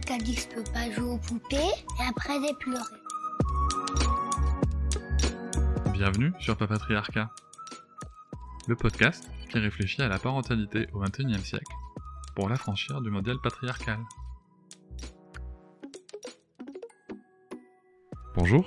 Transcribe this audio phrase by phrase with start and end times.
[0.00, 2.82] qui a dit que je peux pas jouer aux poupées et après j'ai pleuré.
[5.92, 7.30] Bienvenue sur Papatriarcat,
[8.66, 11.72] le podcast qui réfléchit à la parentalité au XXIe siècle
[12.34, 14.00] pour l'affranchir du modèle patriarcal.
[18.34, 18.66] Bonjour,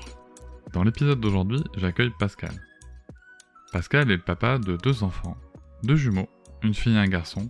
[0.72, 2.54] dans l'épisode d'aujourd'hui, j'accueille Pascal.
[3.74, 5.36] Pascal est le papa de deux enfants,
[5.84, 6.30] deux jumeaux,
[6.64, 7.50] une fille et un garçon.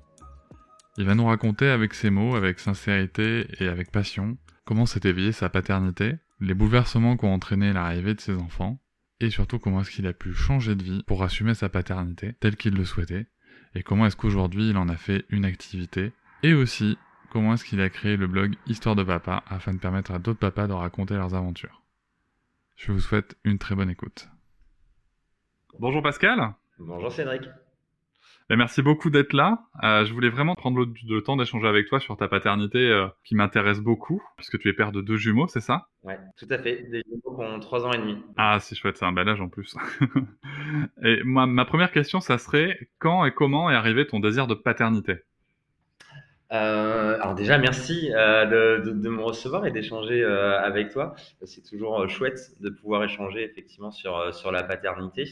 [0.97, 5.31] Il va nous raconter avec ses mots, avec sincérité et avec passion, comment s'est éveillée
[5.31, 8.79] sa paternité, les bouleversements qu'ont entraîné l'arrivée de ses enfants,
[9.19, 12.55] et surtout comment est-ce qu'il a pu changer de vie pour assumer sa paternité telle
[12.55, 13.27] qu'il le souhaitait,
[13.75, 16.97] et comment est-ce qu'aujourd'hui il en a fait une activité, et aussi
[17.29, 20.39] comment est-ce qu'il a créé le blog Histoire de Papa afin de permettre à d'autres
[20.39, 21.83] papas de raconter leurs aventures.
[22.75, 24.29] Je vous souhaite une très bonne écoute.
[25.79, 26.55] Bonjour Pascal.
[26.79, 27.43] Bonjour Cédric.
[28.49, 29.59] Ben, merci beaucoup d'être là.
[29.83, 33.35] Euh, je voulais vraiment prendre le, temps d'échanger avec toi sur ta paternité euh, qui
[33.35, 35.87] m'intéresse beaucoup, puisque tu es père de deux jumeaux, c'est ça?
[36.03, 36.83] Ouais, tout à fait.
[36.83, 38.17] Des jumeaux qui ont trois ans et demi.
[38.37, 39.75] Ah, c'est chouette, c'est un bel âge en plus.
[41.03, 44.53] et moi, ma première question, ça serait quand et comment est arrivé ton désir de
[44.53, 45.17] paternité?
[46.53, 51.15] Euh, alors déjà, merci euh, de, de, me recevoir et d'échanger euh, avec toi.
[51.43, 55.25] C'est toujours chouette de pouvoir échanger effectivement sur, sur la paternité.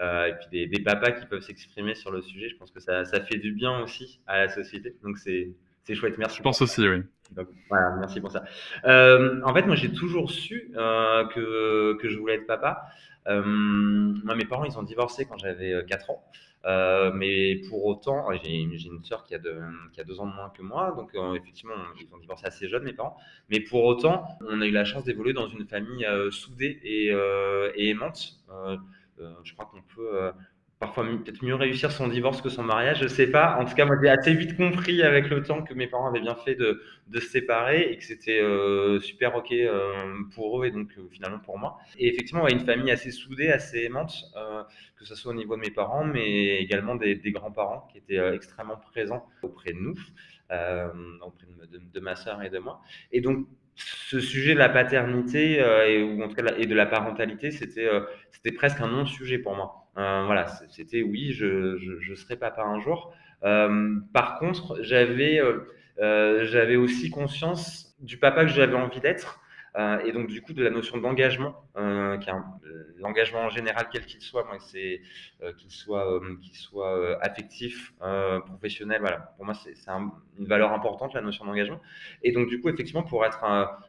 [0.00, 2.48] Et puis des, des, papas qui peuvent s'exprimer sur le sujet.
[2.48, 4.96] Je pense que ça, ça fait du bien aussi à la société.
[5.02, 5.50] Donc c'est
[5.84, 6.38] c'est chouette, merci.
[6.38, 7.02] Je pense aussi, oui.
[7.32, 8.42] Donc, voilà, merci pour ça.
[8.86, 12.86] Euh, en fait, moi, j'ai toujours su euh, que, que je voulais être papa.
[13.26, 16.24] Euh, moi, mes parents, ils ont divorcé quand j'avais 4 ans.
[16.66, 19.34] Euh, mais pour autant, j'ai une sœur qui
[19.92, 22.68] qui a deux ans de moins que moi, donc euh, effectivement, ils ont divorcé assez
[22.68, 23.18] jeunes, mes parents.
[23.50, 27.08] Mais pour autant, on a eu la chance d'évoluer dans une famille euh, soudée et,
[27.76, 28.38] et aimante.
[29.18, 30.32] Je crois qu'on peut
[30.84, 33.56] parfois peut-être mieux réussir son divorce que son mariage, je sais pas.
[33.58, 36.20] En tout cas, moi j'ai assez vite compris avec le temps que mes parents avaient
[36.20, 36.80] bien fait de,
[37.14, 41.38] se séparer et que c'était euh, super ok euh, pour eux et donc euh, finalement
[41.38, 41.78] pour moi.
[41.98, 44.62] Et effectivement, on a une famille assez soudée, assez aimante, euh,
[44.98, 48.34] que ce soit au niveau de mes parents, mais également des, grands-parents qui étaient euh,
[48.34, 49.94] extrêmement présents auprès de nous,
[50.50, 50.88] euh,
[51.22, 52.80] auprès de, de, de ma sœur et de moi.
[53.12, 55.58] Et donc ce sujet de la paternité
[55.88, 57.88] et, ou en tout cas et de la parentalité, c'était
[58.30, 59.84] c'était presque un non-sujet pour moi.
[59.96, 63.14] Euh, voilà, c'était oui, je, je, je, serai papa un jour.
[63.44, 69.40] Euh, par contre, j'avais euh, j'avais aussi conscience du papa que j'avais envie d'être.
[69.76, 72.16] Euh, et donc du coup de la notion d'engagement, euh,
[72.98, 75.02] l'engagement en général quel qu'il soit, moi c'est
[75.42, 77.92] euh, qu'il soit qu'il soit affectif,
[78.46, 79.34] professionnel, voilà.
[79.36, 79.74] Pour moi c'est
[80.38, 81.80] une valeur importante la notion d'engagement.
[82.22, 83.44] Et donc du coup effectivement pour être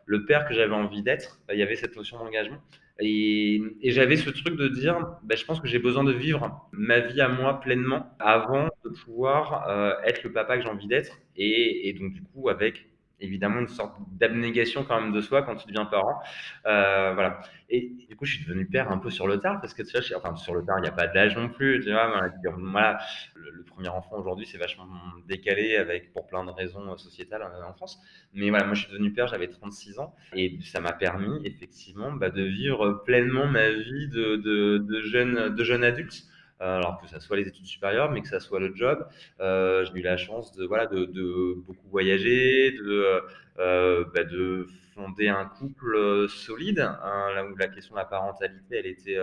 [0.06, 2.62] le père que j'avais envie d'être, bah, il y avait cette notion d'engagement.
[3.00, 7.00] Et, j'avais ce truc de dire, bah, je pense que j'ai besoin de vivre ma
[7.00, 11.19] vie à moi pleinement avant de pouvoir euh, être le papa que j'ai envie d'être.
[11.35, 12.88] Et, donc, du coup, avec
[13.20, 16.22] évidemment une sorte d'abnégation quand même de soi quand tu deviens parent.
[16.66, 17.42] Euh, voilà.
[17.70, 19.92] Et du coup, je suis devenu père un peu sur le tard parce que tu
[19.92, 21.81] vois, enfin sur le tard, il n'y a pas d'âge non plus.
[21.81, 22.08] Tu vois,
[22.48, 23.00] voilà,
[23.36, 24.86] le, premier enfant aujourd'hui, c'est vachement
[25.28, 28.00] décalé avec pour plein de raisons sociétales en France.
[28.34, 32.12] Mais voilà, moi, je suis devenu père, j'avais 36 ans et ça m'a permis effectivement
[32.12, 36.26] bah, de vivre pleinement ma vie de jeune adulte.
[36.61, 39.05] Euh, alors que ça soit les études supérieures, mais que ça soit le job.
[39.41, 43.21] Euh, j'ai eu la chance de voilà de, de beaucoup voyager, de
[43.59, 48.77] euh, bah, de fonder un couple solide, hein, là où la question de la parentalité,
[48.77, 49.17] elle était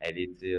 [0.00, 0.54] elle était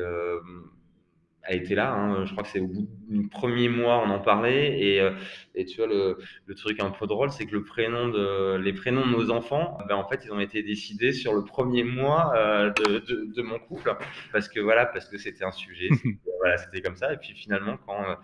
[1.48, 1.94] elle était là.
[1.94, 2.26] Hein.
[2.26, 4.80] Je crois que c'est au bout du premier mois, on en parlait.
[4.80, 5.12] Et, euh,
[5.54, 8.74] et tu vois, le, le, truc un peu drôle, c'est que le prénom de, les
[8.74, 12.34] prénoms de nos enfants, ben, en fait, ils ont été décidés sur le premier mois
[12.36, 13.96] euh, de, de, de, mon couple.
[14.32, 15.90] Parce que voilà, parce que c'était un sujet.
[16.40, 17.14] voilà, c'était comme ça.
[17.14, 18.16] Et puis finalement, quand euh,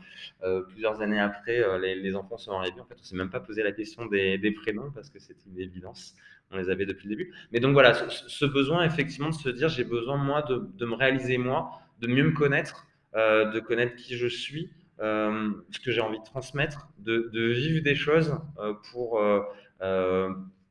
[0.44, 3.30] euh plusieurs années après, euh, les, les, enfants sont arrivés, en fait, on s'est même
[3.30, 6.16] pas posé la question des, des prénoms parce que c'était une évidence.
[6.54, 7.34] On les avait depuis le début.
[7.54, 10.86] Mais donc voilà, ce, ce besoin effectivement de se dire, j'ai besoin moi de, de
[10.86, 14.72] me réaliser moi, de mieux me connaître euh, de connaître qui je suis,
[15.02, 19.22] euh, ce que j'ai envie de transmettre, de, vivre des choses euh, pour,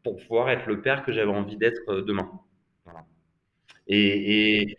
[0.04, 2.30] pour pouvoir être le père que j'avais envie d'être demain.
[3.88, 4.76] Et,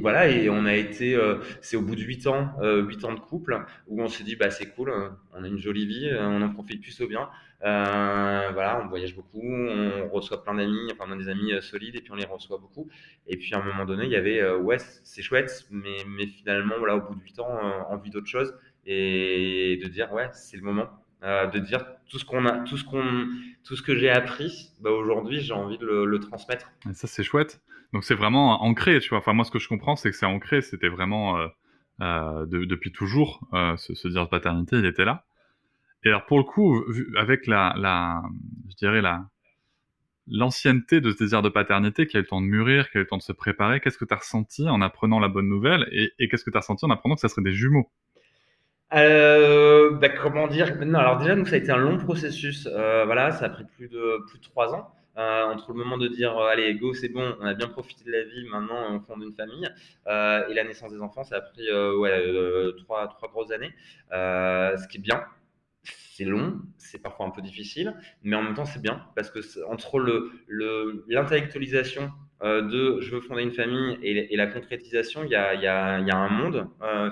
[0.00, 3.12] voilà, et on a été, euh, c'est au bout de 8 ans, euh, 8 ans
[3.12, 4.92] de couple, où on s'est dit, bah, c'est cool,
[5.34, 7.28] on a une jolie vie, on en profite plus au bien.
[7.64, 11.60] Euh, voilà, on voyage beaucoup, on reçoit plein d'amis, enfin, on a des amis euh,
[11.60, 12.88] solides, et puis on les reçoit beaucoup.
[13.26, 16.26] Et puis à un moment donné, il y avait, euh, ouais, c'est chouette, mais, mais
[16.26, 17.58] finalement, voilà, au bout de 8 ans,
[17.90, 18.54] envie d'autre chose,
[18.86, 20.88] et de dire, ouais, c'est le moment.
[21.22, 23.26] de dire tout ce qu'on a, tout ce qu'on,
[23.64, 26.70] tout ce que j'ai appris, bah aujourd'hui j'ai envie de le, le transmettre.
[26.88, 27.60] Et ça c'est chouette.
[27.92, 29.18] Donc c'est vraiment ancré, tu vois.
[29.18, 31.48] Enfin moi ce que je comprends c'est que c'est ancré, c'était vraiment euh,
[32.00, 35.24] euh, de, depuis toujours euh, ce, ce de paternité, il était là.
[36.04, 36.84] Et alors pour le coup,
[37.16, 37.74] avec la,
[38.70, 39.24] je dirais la
[40.30, 43.00] l'ancienneté de ce désir de paternité, qui a eu le temps de mûrir, qui a
[43.00, 45.48] eu le temps de se préparer, qu'est-ce que tu as ressenti en apprenant la bonne
[45.48, 47.90] nouvelle et, qu'est-ce que tu as ressenti en apprenant que ça serait des jumeaux?
[48.92, 50.76] Bah, comment dire?
[50.84, 52.68] Non, alors déjà, nous, ça a été un long processus.
[52.68, 54.92] Voilà, ça a pris plus de plus de trois ans.
[55.18, 58.04] Euh, entre le moment de dire euh, allez go c'est bon on a bien profité
[58.04, 59.68] de la vie maintenant on fonde une famille
[60.06, 62.24] euh, et la naissance des enfants ça a pris ouais
[62.78, 63.74] trois trois grosses années.
[64.12, 65.24] Ce qui est bien
[65.82, 69.40] c'est long c'est parfois un peu difficile mais en même temps c'est bien parce que
[69.66, 72.12] entre le l'intellectualisation
[72.42, 76.10] de je veux fonder une famille et, la concrétisation il y a y a y
[76.12, 76.68] a un monde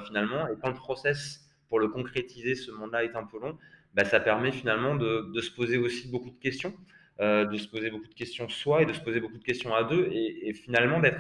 [0.06, 3.58] finalement et quand le process pour le concrétiser ce monde-là est un peu long
[3.94, 6.73] bah, ça permet finalement de se poser aussi beaucoup de questions
[7.19, 9.75] euh, de se poser beaucoup de questions soi et de se poser beaucoup de questions
[9.75, 11.19] à deux et, finalement d'être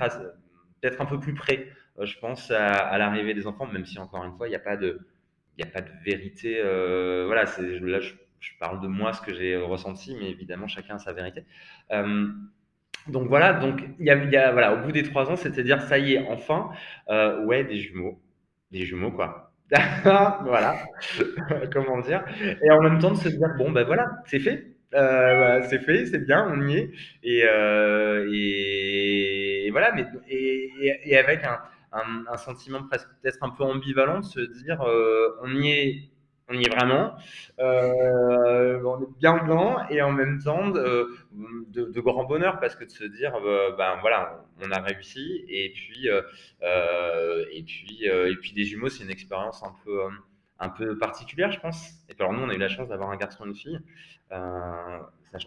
[0.82, 4.22] d'être un peu plus près, euh, je pense, à, l'arrivée des enfants, même si encore
[4.22, 5.00] une fois, il n'y a pas de,
[5.56, 6.60] il a pas de vérité.
[6.62, 10.98] Euh, voilà, là, je, parle de moi, ce que j'ai ressenti, mais évidemment, chacun a
[10.98, 11.44] sa vérité.
[13.08, 16.28] donc voilà, donc y a, voilà, au bout des trois ans, c'est-à-dire ça y est,
[16.28, 16.70] enfin,
[17.46, 18.20] ouais, des jumeaux,
[18.70, 19.54] des jumeaux quoi.
[20.04, 20.76] voilà,
[21.72, 22.22] comment dire,
[22.62, 26.06] et en même temps de se dire bon ben voilà, c'est fait, euh, c'est fait,
[26.06, 26.90] c'est bien, on y est.
[27.22, 28.26] Et, euh,
[29.70, 31.58] voilà, mais et, avec un,
[32.36, 36.10] sentiment presque peut-être un peu ambivalent de se dire euh, on y est,
[36.48, 37.14] on y est vraiment,
[37.58, 43.04] on est bien dedans et en même temps de, grand bonheur parce que de se
[43.04, 43.32] dire
[43.78, 49.10] ben voilà, on a réussi et puis et puis et puis des jumeaux, c'est une
[49.10, 50.00] expérience un peu
[50.58, 51.92] un peu particulière, je pense.
[52.18, 53.78] Alors nous, on a eu la chance d'avoir un garçon et une fille.
[54.32, 54.98] Euh,
[55.34, 55.46] je,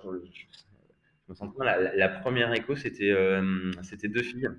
[1.28, 4.50] me sens la, la, première écho, c'était euh, c'était deux filles.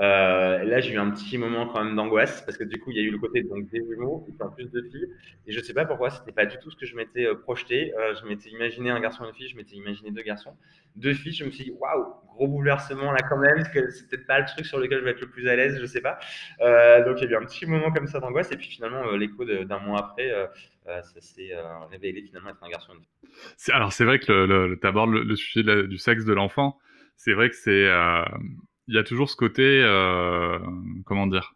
[0.00, 2.96] Euh, là, j'ai eu un petit moment quand même d'angoisse parce que du coup, il
[2.96, 5.06] y a eu le côté donc des jumeaux et en plus deux filles.
[5.46, 7.92] Et je sais pas pourquoi, c'était pas du tout ce que je m'étais euh, projeté.
[7.94, 10.56] Euh, je m'étais imaginé un garçon et une fille, je m'étais imaginé deux garçons.
[10.96, 14.08] Deux filles, je me suis dit waouh, gros bouleversement là quand même, parce que c'est
[14.08, 16.00] peut-être pas le truc sur lequel je vais être le plus à l'aise, je sais
[16.00, 16.18] pas.
[16.60, 19.10] Euh, donc il y a eu un petit moment comme ça d'angoisse et puis finalement
[19.12, 20.30] l'écho d'un mois après,
[20.86, 21.52] ça s'est
[21.90, 23.74] révélé finalement être un garçon et une fille.
[23.74, 26.78] Alors c'est vrai que le, le, tu abordes le, sujet du sexe de l'enfant.
[27.16, 27.86] C'est vrai que c'est
[28.90, 30.58] il y a toujours ce côté, euh,
[31.06, 31.54] comment dire?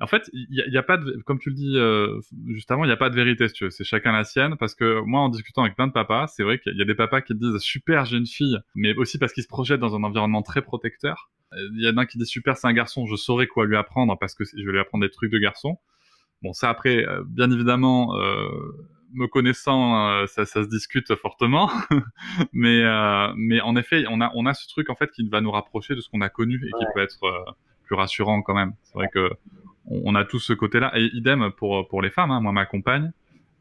[0.00, 2.92] En fait, il n'y a, pas comme tu le dis euh, juste avant, il n'y
[2.92, 3.70] a pas de vérité, si tu veux.
[3.70, 6.58] C'est chacun la sienne, parce que moi, en discutant avec plein de papas, c'est vrai
[6.58, 9.44] qu'il y a des papas qui disent super, j'ai une fille, mais aussi parce qu'ils
[9.44, 11.30] se projettent dans un environnement très protecteur.
[11.52, 13.76] Il y en a un qui dit super, c'est un garçon, je saurais quoi lui
[13.76, 15.78] apprendre parce que je vais lui apprendre des trucs de garçon.
[16.42, 18.48] Bon, ça après, euh, bien évidemment, euh,
[19.14, 21.70] me connaissant, euh, ça, ça, se discute fortement,
[22.52, 25.40] mais euh, mais en effet, on a on a ce truc en fait qui va
[25.40, 27.52] nous rapprocher de ce qu'on a connu et qui peut être euh,
[27.84, 28.72] plus rassurant quand même.
[28.82, 29.30] C'est vrai que
[29.86, 32.30] on, a tous ce côté-là et idem pour pour les femmes.
[32.30, 32.40] Hein.
[32.40, 33.12] Moi, ma compagne,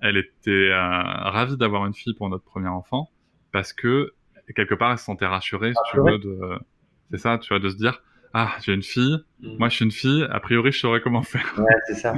[0.02, 3.10] elle était ravie d'avoir une fille pour notre premier enfant
[3.52, 4.14] parce que
[4.56, 6.60] quelque part elle se sentait rassurée, si tu veux, de
[7.12, 8.02] c'est ça, tu vois, de se dire
[8.34, 9.58] ah j'ai une fille, mmh.
[9.60, 11.54] moi je suis une fille, a priori je saurais comment faire.
[11.58, 12.16] Ouais, c'est ça.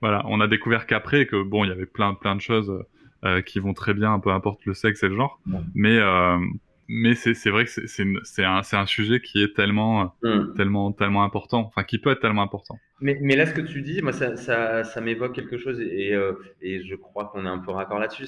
[0.00, 2.84] Voilà, on a découvert qu'après que bon, il y avait plein plein de choses
[3.24, 5.40] euh, qui vont très bien, peu importe le sexe et le genre.
[5.74, 6.38] Mais euh,
[6.88, 10.54] mais c'est vrai que c'est un un sujet qui est tellement mm.
[10.56, 12.78] tellement tellement important, enfin qui peut être tellement important.
[13.00, 16.14] Mais mais là ce que tu dis, moi ça ça, ça m'évoque quelque chose et
[16.14, 18.26] euh, et je crois qu'on est un peu raccord là-dessus.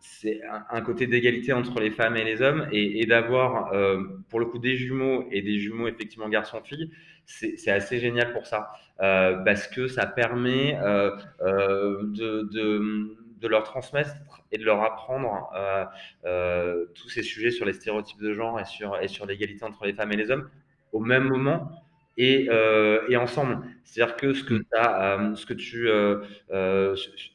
[0.00, 0.40] C'est
[0.70, 4.46] un, côté d'égalité entre les femmes et les hommes et, et d'avoir euh, pour le
[4.46, 6.90] coup des jumeaux et des jumeaux effectivement garçon-fille,
[7.26, 8.70] c'est c'est assez génial pour ça
[9.02, 14.14] euh, parce que ça permet euh, euh, de, de de leur transmettre
[14.52, 15.84] et de leur apprendre euh,
[16.24, 19.84] euh, tous ces sujets sur les stéréotypes de genre et sur, et sur l'égalité entre
[19.86, 20.48] les femmes et les hommes
[20.92, 21.70] au même moment
[22.16, 23.60] et, euh, et ensemble.
[23.84, 25.88] C'est-à-dire que ce que, as, ce que tu,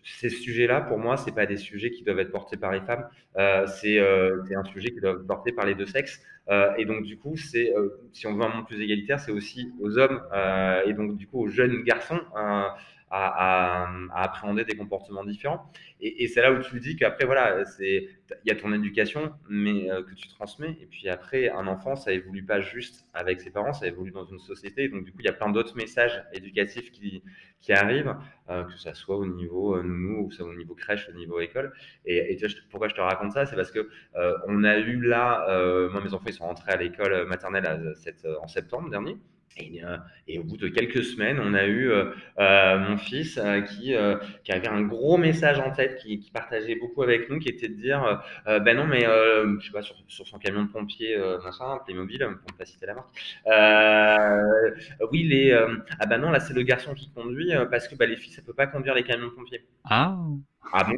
[0.04, 3.08] ces sujets-là, pour moi, c'est pas des sujets qui doivent être portés par les femmes.
[3.68, 6.22] c'est un sujet qui doit être porté par les deux sexes.
[6.78, 7.74] et donc, du coup, c'est,
[8.14, 10.22] si on veut un monde plus égalitaire, c'est aussi aux hommes
[10.86, 12.22] et donc, du coup, aux jeunes garçons
[13.16, 15.72] à, appréhender des comportements différents.
[16.02, 18.10] Et, c'est là où tu dis qu'après, voilà, il
[18.46, 20.78] y a ton éducation mais, euh, que tu transmets.
[20.82, 24.26] Et puis après, un enfant, ça évolue pas juste avec ses parents, ça évolue dans
[24.26, 24.90] une société.
[24.90, 27.24] Donc du coup, il y a plein d'autres messages éducatifs qui,
[27.62, 28.16] qui arrivent,
[28.50, 31.72] euh, que ça soit au niveau euh, ou ça au niveau crèche, au niveau école.
[32.06, 32.38] Et,
[32.70, 33.46] pourquoi je te raconte ça?
[33.46, 33.90] C'est parce que
[34.48, 35.46] on a eu là,
[35.92, 37.94] moi mes enfants ils sont rentrés à l'école maternelle
[38.42, 39.18] en septembre dernier.
[39.58, 39.98] Euh,
[40.28, 43.94] et, au bout de quelques semaines, on a eu euh, euh, mon fils qui,
[44.44, 47.70] qui avait un gros message en tête, qui, qui, partageait beaucoup avec nous, qui était
[47.70, 51.80] de dire Ben non, mais je sais pas, sur, sur, son camion de pompier, machin,
[51.86, 53.10] Playmobil, pour ne pas citer la marque.
[55.12, 55.54] oui, les,
[56.00, 58.42] ah ben non, là c'est le garçon qui conduit parce que bah, les filles, ça
[58.42, 59.66] peut pas conduire les camions de pompiers.
[59.86, 60.18] Ah
[60.74, 60.96] Ah bon?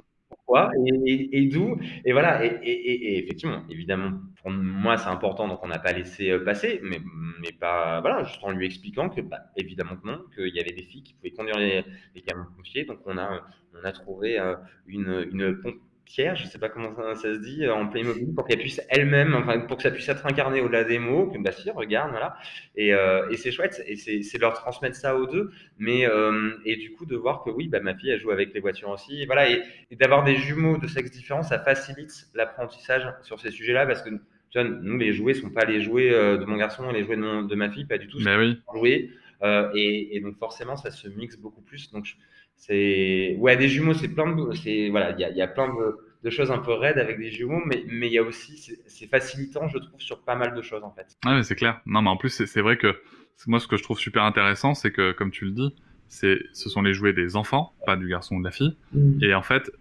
[0.85, 4.11] Et, d'où et voilà et, effectivement évidemment
[4.41, 6.99] pour moi c'est important donc on n'a pas laissé euh, passer mais
[7.41, 10.71] mais pas voilà juste en lui expliquant que bah, évidemment que non qu'il y avait
[10.71, 11.83] des filles qui pouvaient conduire les,
[12.15, 13.41] les camions pompiers donc on a
[13.73, 14.55] on a trouvé euh,
[14.87, 18.47] une une pompe Pierre, je sais pas comment ça, se dit, euh, en Playmobil, pour
[18.47, 21.51] qu'elle puisse elle-même, enfin, pour que ça puisse être incarné au-delà des mots, que bah
[21.51, 22.37] si, regarde, voilà.
[22.75, 26.77] Et, euh, et c'est chouette, et c'est leur transmettre ça aux deux, mais euh, et
[26.77, 29.21] du coup de voir que oui, bah ma fille elle joue avec les voitures aussi,
[29.21, 29.61] et voilà, et,
[29.91, 34.61] d'avoir des jumeaux de sexe différent, ça facilite l'apprentissage sur ces sujets-là, parce que tu
[34.61, 37.55] vois, nous les jouets sont pas les jouets de mon garçon, les jouets de, de
[37.55, 38.17] ma fille, pas du tout.
[38.23, 38.61] Mais oui.
[38.73, 39.09] Jouets,
[39.75, 42.15] et, et, donc forcément ça se mixe beaucoup plus, donc
[42.57, 45.67] c'est ouais des jumeaux c'est plein de c'est voilà il y a, y a, plein
[45.67, 48.75] de, de, choses un peu raides avec des jumeaux mais mais il y a aussi
[48.85, 51.07] c'est facilitant je trouve sur pas mal de choses en fait.
[51.25, 51.79] Ouais mais c'est clair.
[51.85, 52.95] Non mais en plus c'est vrai que
[53.45, 55.73] moi ce que je trouve super intéressant c'est que comme tu le dis
[56.07, 58.75] c'est ce sont les jouets des enfants pas du garçon ou de la fille.
[58.93, 59.23] Mm.
[59.23, 59.71] et en fait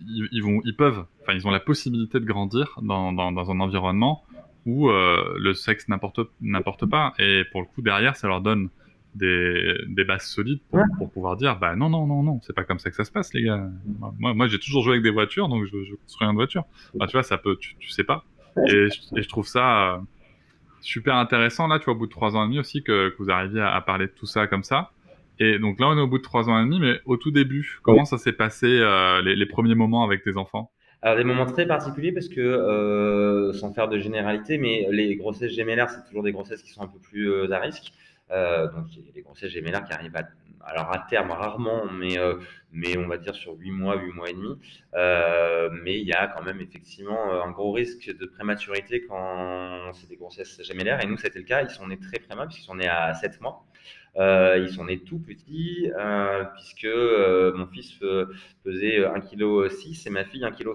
[0.00, 3.50] ils, ils, vont ils peuvent enfin ils ont la possibilité de grandir dans, dans, dans
[3.50, 4.24] un environnement
[4.64, 7.12] où euh, le sexe n'importe n'importe pas.
[7.18, 8.70] Et pour le coup derrière ça leur donne
[9.14, 12.64] des, des bases solides pour, pour, pouvoir dire bah non non non non c'est pas
[12.64, 13.68] comme ça que ça se passe les gars.
[14.18, 16.64] Moi moi j'ai toujours joué avec des voitures donc je, je construis une voiture.
[16.92, 18.24] Tu vois ça peut tu, tu sais pas.
[18.66, 19.98] Et je, et je trouve ça euh,
[20.80, 23.16] super intéressant là tu vois au bout de trois ans et demi aussi que, que
[23.18, 24.90] vous arriviez à, à, parler de tout ça comme ça.
[25.38, 27.30] Et donc là on est au bout de trois ans et demi mais au tout
[27.30, 30.70] début comment ça s'est passé euh, les, les premiers moments avec tes enfants?
[31.04, 35.50] Alors des moments très particuliers parce que euh, sans faire de généralité, mais les grossesses
[35.52, 37.92] gémellaires c'est toujours des grossesses qui sont un peu plus euh, à risque.
[38.32, 40.28] Euh, donc il y a qui arrivent à,
[40.64, 42.36] alors à terme rarement, mais, euh,
[42.96, 44.58] on va dire sur 8 mois, 8 mois et demi.
[44.94, 50.08] Euh, mais il y a quand même effectivement un gros risque de prématurité quand c'est
[50.08, 51.02] des grossesses gémellaires.
[51.02, 51.62] Et nous, c'était le cas.
[51.62, 53.64] Ils sont nés très préma puisqu'ils sont nés à 7 mois.
[54.16, 55.90] Ils sont nés tout petits,
[56.54, 56.86] puisque
[57.56, 57.98] mon fils
[58.64, 60.68] pesait 1,6 kg et ma fille 1,1 kg.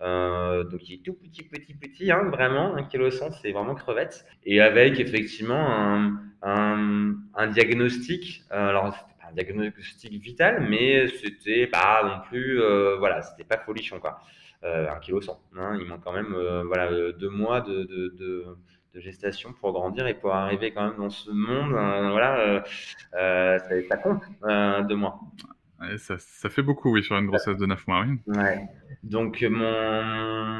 [0.00, 3.10] Euh, donc il est tout petit, petit, petit, hein, vraiment, 1 kg
[3.42, 4.24] c'est vraiment crevette.
[4.44, 11.66] Et avec effectivement un, un, diagnostic, euh, alors c'était pas un diagnostic vital, mais c'était
[11.66, 14.20] pas non plus, euh, voilà, c'était pas folichon quoi.
[14.64, 15.18] Euh, 1 kg
[15.56, 18.44] hein, il manque quand même euh, voilà, deux mois de, de, de,
[18.94, 22.64] de, gestation pour grandir et pour arriver quand même dans ce monde, hein, voilà,
[23.12, 24.22] ça, ça compte,
[24.88, 25.20] deux mois
[25.98, 28.36] ça, fait beaucoup, oui, sur une grossesse de 9 mois, oui.
[29.04, 30.52] Donc, mon,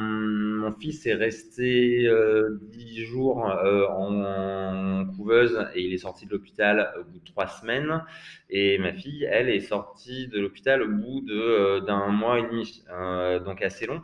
[0.59, 6.33] mon fils est resté euh, 10 jours euh, en, couveuse et il est sorti de
[6.33, 8.05] l'hôpital au bout de 3 semaines.
[8.49, 12.85] Et ma fille, elle, est sortie de l'hôpital au bout euh, d'un mois et demi,
[12.91, 14.03] euh, donc assez long.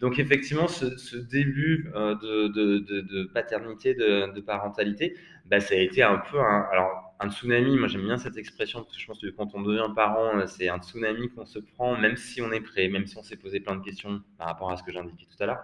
[0.00, 6.02] Donc, effectivement, ce, début de, de, de, de, paternité, de parentalité, bah, ça a été
[6.02, 6.66] un peu un.
[6.70, 9.62] Alors, un tsunami, moi j'aime bien cette expression parce que je pense que quand on
[9.62, 13.06] devient parent, euh, c'est un tsunami qu'on se prend, même si on est prêt, même
[13.06, 15.46] si on s'est posé plein de questions par rapport à ce que j'indiquais tout à
[15.46, 15.62] l'heure.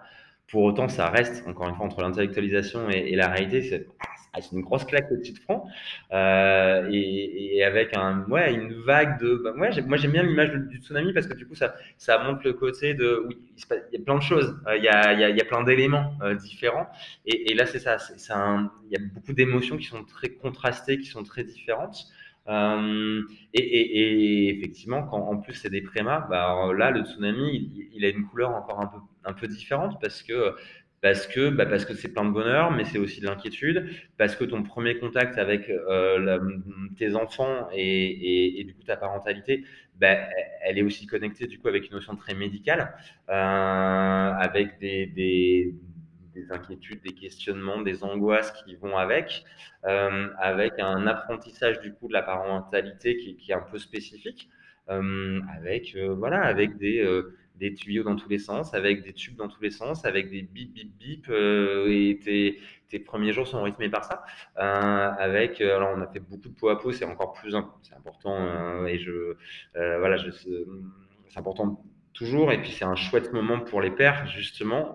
[0.48, 3.86] Pour autant, ça reste, encore une fois, entre l'intellectualisation et, et, la réalité, c'est
[4.34, 5.68] ah, une grosse claque que tu te prends.
[6.10, 9.34] Euh, et, avec un, ouais, une vague de.
[9.34, 12.40] Bah, ouais, moi, j'aime bien l'image du tsunami parce que du coup, ça, ça montre
[12.44, 13.28] le côté de.
[13.92, 14.58] Il y a plein de choses.
[14.66, 16.86] Euh, il, y a, il, y a, plein d'éléments euh, différents.
[17.26, 17.98] Et, là, c'est ça.
[17.98, 22.06] C'est, un, il y a beaucoup d'émotions qui sont très contrastées, qui sont très différentes.
[22.48, 23.22] Euh,
[23.52, 28.08] et, effectivement, quand en plus c'est des prémas, bah, là le tsunami, il, il, a
[28.08, 30.56] une couleur encore un peu, un peu différente parce que
[31.02, 34.36] parce que bah, parce que c'est plein de bonheur, mais c'est aussi de l'inquiétude, parce
[34.36, 36.40] que ton premier contact avec euh,
[36.96, 39.64] tes enfants et, ta parentalité,
[39.96, 40.16] bah,
[40.62, 42.94] elle est aussi connectée du coup avec une notion très médicale,
[43.28, 45.74] euh, avec des, des
[46.34, 49.44] des inquiétudes, des questionnements, des angoisses qui vont avec,
[49.84, 54.48] euh, avec un apprentissage du coup de la parentalité qui, est un peu spécifique,
[54.88, 59.36] avec euh, voilà, avec des, euh, des tuyaux dans tous les sens, avec des tubes
[59.36, 62.58] dans tous les sens, avec des bip bip bip, euh, et tes,
[62.88, 64.24] tes, premiers jours sont rythmés par ça.
[64.58, 67.54] Euh, avec, euh, alors on a fait beaucoup de peau à peau, c'est encore plus,
[67.82, 69.36] c'est important, et je,
[69.74, 74.94] voilà, c'est important toujours, et puis c'est un chouette moment pour les pères justement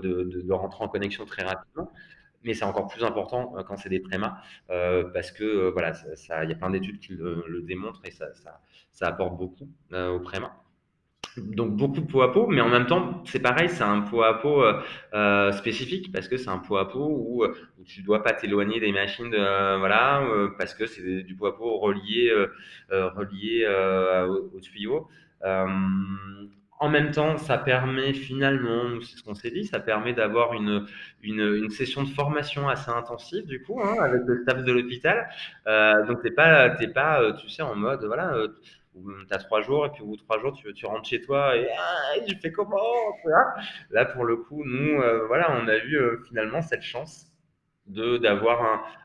[0.00, 1.90] de, de, rentrer en connexion très rapidement
[2.44, 4.38] mais c'est encore plus important quand c'est des trémas
[4.70, 8.26] euh, parce que voilà, ça, il y a plein d'études qui le, démontrent et ça,
[8.92, 10.52] ça, apporte beaucoup euh, au préma.
[11.36, 14.22] Donc beaucoup de peau à peau, mais en même temps, c'est pareil, c'est un peau
[14.22, 14.80] à peau euh,
[15.14, 18.80] euh, spécifique parce que c'est un peau à peau où, où tu dois pas t'éloigner
[18.80, 20.26] des machines, voilà,
[20.58, 22.32] parce que c'est du peau à peau relié,
[22.90, 23.66] relié
[24.28, 25.08] au, tuyau.
[26.82, 30.86] En même temps, ça permet finalement, c'est ce qu'on s'est dit, ça permet d'avoir une,
[31.22, 35.28] une, session de formation assez intensive du coup hein, avec le staff de l'hôpital.
[35.66, 38.48] Euh, donc t'es pas, t'es pas, euh, tu sais, en mode voilà, euh,
[38.94, 41.54] tu as trois jours et puis au bout de trois jours tu, rentres chez toi
[41.54, 42.78] et ah, je fais comment
[43.90, 47.26] Là pour le coup, nous, voilà, on a eu finalement cette chance
[47.88, 48.62] de d'avoir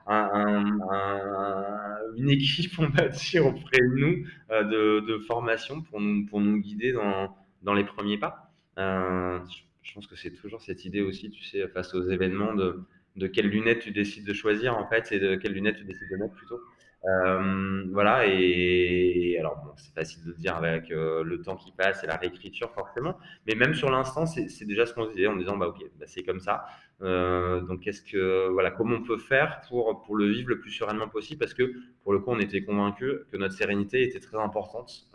[0.08, 6.00] un, un, un, une équipe, on va dire, auprès de nous de, de formation pour
[6.00, 8.53] nous, pour nous guider dans dans les premiers pas.
[8.77, 9.39] Euh,
[9.84, 13.27] je pense que c'est toujours cette idée aussi, tu sais, face aux événements, de, de
[13.27, 16.15] quelles lunettes tu décides de choisir en fait, et de quelles lunettes tu décides de
[16.15, 16.60] mettre plutôt.
[17.07, 22.03] Euh, voilà, et, alors bon, c'est facile de dire avec euh, le temps qui passe
[22.03, 25.55] et la réécriture forcément, mais même sur l'instant, c'est déjà ce qu'on disait en disant
[25.55, 26.65] bah ok, bah, c'est comme ça.
[27.01, 30.71] Euh, donc qu'est-ce que voilà, comment on peut faire pour pour le vivre le plus
[30.71, 31.39] sereinement possible?
[31.39, 35.07] Parce que pour le coup, on était convaincus que notre sérénité était très importante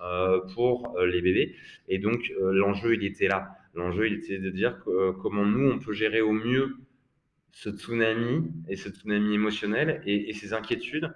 [0.55, 1.57] pour les bébés,
[1.89, 3.57] et donc l'enjeu il était là.
[3.75, 4.79] L'enjeu il était de dire
[5.23, 6.77] comment nous on peut gérer au mieux
[7.53, 11.13] ce tsunami et ce tsunami émotionnel et, et ces inquiétudes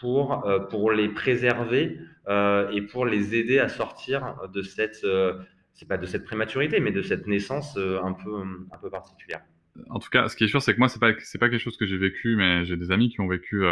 [0.00, 5.34] pour, euh, pour les préserver euh, et pour les aider à sortir de cette, euh,
[5.74, 9.40] c'est pas de cette prématurité, mais de cette naissance un peu, un peu particulière.
[9.90, 11.76] En tout cas, ce qui est sûr, c'est que moi, c'est pas, pas quelque chose
[11.76, 13.62] que j'ai vécu, mais j'ai des amis qui ont vécu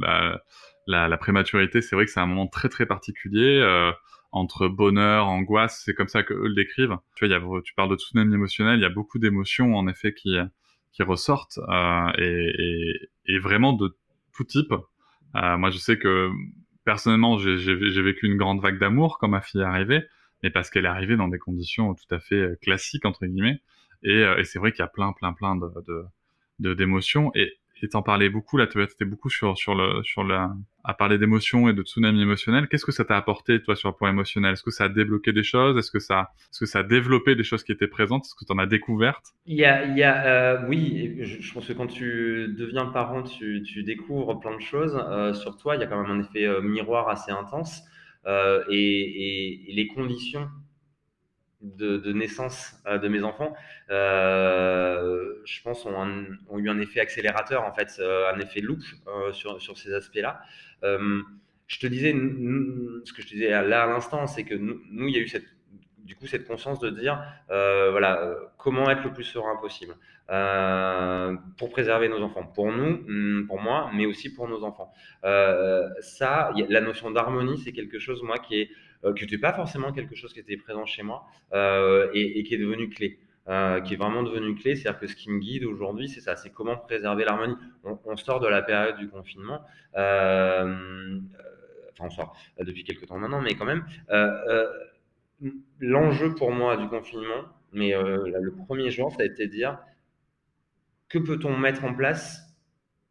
[0.00, 0.40] la,
[0.86, 1.82] la, prématurité.
[1.82, 3.60] C'est vrai que c'est un moment très très particulier.
[4.30, 6.96] entre bonheur, angoisse, c'est comme ça que eux le décrivent.
[7.16, 9.88] Tu vois, y a, tu parles de tsunami émotionnel, il y a beaucoup d'émotions en
[9.88, 10.36] effet qui
[10.92, 11.58] qui ressortent
[12.16, 13.96] et, et, vraiment de
[14.34, 14.72] tout type.
[15.34, 16.30] Euh, moi, je sais que
[16.84, 20.04] personnellement, j'ai vécu une grande vague d'amour quand ma fille est arrivée,
[20.42, 23.60] mais parce qu'elle est arrivée dans des conditions tout à fait euh, classiques entre guillemets.
[24.02, 27.32] Et, euh, et c'est vrai qu'il y a plein, plein, plein de d'émotions.
[27.34, 27.52] Et
[27.82, 30.52] et t'en parlais beaucoup là, tu étais beaucoup sur sur le sur la
[30.84, 32.68] à parler d'émotions et de tsunami émotionnel.
[32.68, 34.52] Qu'est-ce que ça t'a apporté toi sur le point émotionnel?
[34.52, 35.76] Est-ce que ça a débloqué des choses?
[35.76, 38.24] Est-ce que ça est-ce que ça a développé des choses qui étaient présentes?
[38.24, 41.52] Est-ce que tu en as découvertes Il y a il y a euh, oui, je,
[41.52, 45.76] pense que quand tu deviens parent, tu tu découvres plein de choses euh, sur toi.
[45.76, 47.82] Il y a quand même un effet euh, miroir assez intense
[48.26, 50.48] euh, et, et, et les conditions
[51.62, 53.54] de, naissance euh, de mes enfants,
[53.90, 58.80] euh, je pense, ont, eu un effet accélérateur, en fait, euh, un effet loop
[59.32, 60.40] sur, sur, ces aspects-là.
[60.82, 65.14] Je te disais, ce que je te disais là à l'instant, c'est que nous, il
[65.14, 65.46] y a eu cette,
[65.98, 69.94] du coup cette conscience de dire, voilà, comment être le plus serein possible
[71.56, 74.92] pour préserver nos enfants, pour nous, hmm, pour moi, mais aussi pour nos enfants.
[75.22, 78.70] ça, la notion d'harmonie, c'est quelque chose, moi, qui est
[79.14, 82.58] qui n'était pas forcément quelque chose qui était présent chez moi euh, et, qui est
[82.58, 83.18] devenu clé.
[83.48, 86.34] Euh, qui est vraiment devenu clé, c'est-à-dire que ce qui me guide aujourd'hui, c'est ça,
[86.34, 87.54] c'est comment préserver l'harmonie.
[87.84, 89.60] On, sort de la période du confinement,
[89.96, 91.20] euh,
[91.92, 93.84] enfin on sort depuis quelques temps maintenant, mais quand même,
[95.78, 99.78] l'enjeu pour moi du confinement, mais le premier jour, ça a été de dire
[101.08, 102.52] que peut-on mettre en place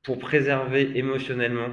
[0.04, 1.70] pour préserver émotionnellement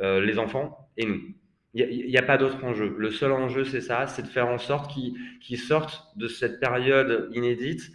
[0.00, 1.34] les enfants et nous?
[1.76, 2.94] Il n'y a, a, pas d'autre enjeu.
[2.96, 6.60] Le seul enjeu, c'est ça, c'est de faire en sorte qu'ils qu sortent de cette
[6.60, 7.90] période inédite,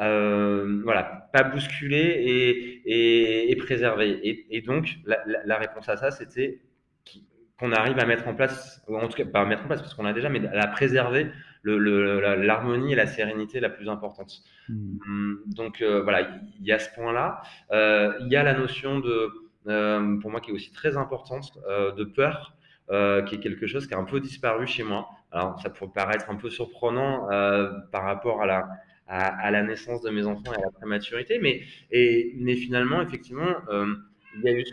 [0.00, 4.18] euh, voilà, pas bousculés et, et, et préservés.
[4.22, 6.62] Et, et donc, la, la, la, réponse à ça, c'était
[7.58, 9.82] qu'on arrive à mettre en place, ou en tout cas, pas à mettre en place
[9.82, 11.30] parce qu'on l'a déjà, mais à préserver
[11.64, 14.32] l'harmonie et la sérénité la plus importante.
[14.68, 15.34] Mmh.
[15.48, 17.42] Donc, euh, voilà, il y a ce point-là.
[17.72, 19.28] Euh, il y a la notion de,
[20.20, 22.56] pour moi, qui est aussi très importante, de peur
[22.90, 25.08] euh, qui est quelque chose qui a un peu disparu chez moi.
[25.30, 28.66] Alors, ça pourrait paraître un peu surprenant euh, par rapport à la,
[29.06, 33.56] à, la naissance de mes enfants et à la prématurité, mais, et, mais finalement, effectivement,
[33.68, 33.94] euh,
[34.36, 34.64] il y a eu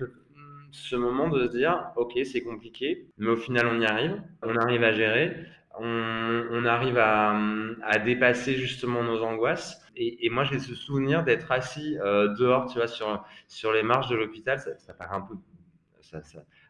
[0.71, 4.55] ce, moment de se dire, ok, c'est compliqué, mais au final, on y arrive, on
[4.55, 5.35] arrive à gérer,
[5.77, 7.37] on, arrive à,
[7.83, 9.81] à, dépasser justement nos angoisses.
[9.97, 11.97] Et, et moi, j'ai ce souvenir d'être assis
[12.39, 14.57] dehors, tu vois, sur, sur les marches de l'hôpital.
[14.57, 15.35] Ça, paraît un peu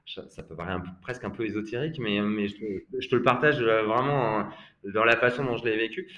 [0.06, 4.50] ça, peut paraître presque un peu ésotérique, mais, je, te, le partage vraiment
[4.84, 6.12] dans la façon dont je l'ai vécu.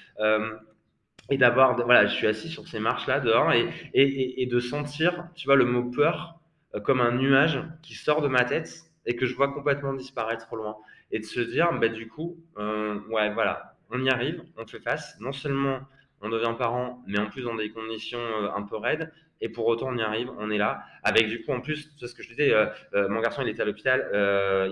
[1.30, 5.56] et d'avoir, voilà, je suis assis sur ces marches-là dehors et, de sentir, tu vois,
[5.56, 6.40] le mot peur
[6.84, 10.56] comme un nuage qui sort de ma tête et que je vois complètement disparaître au
[10.56, 10.76] loin.
[11.10, 15.16] Et de se dire, bah, du coup, ouais, voilà, on y arrive, on fait face.
[15.20, 15.80] Non seulement
[16.20, 19.12] on devient parent, mais en plus dans des conditions euh, un peu raides.
[19.40, 20.82] Et pour autant, on y arrive, on est là.
[21.02, 23.48] Avec du coup, en plus, c'est ce que je disais, euh, euh, mon garçon, il
[23.48, 24.08] était à l'hôpital,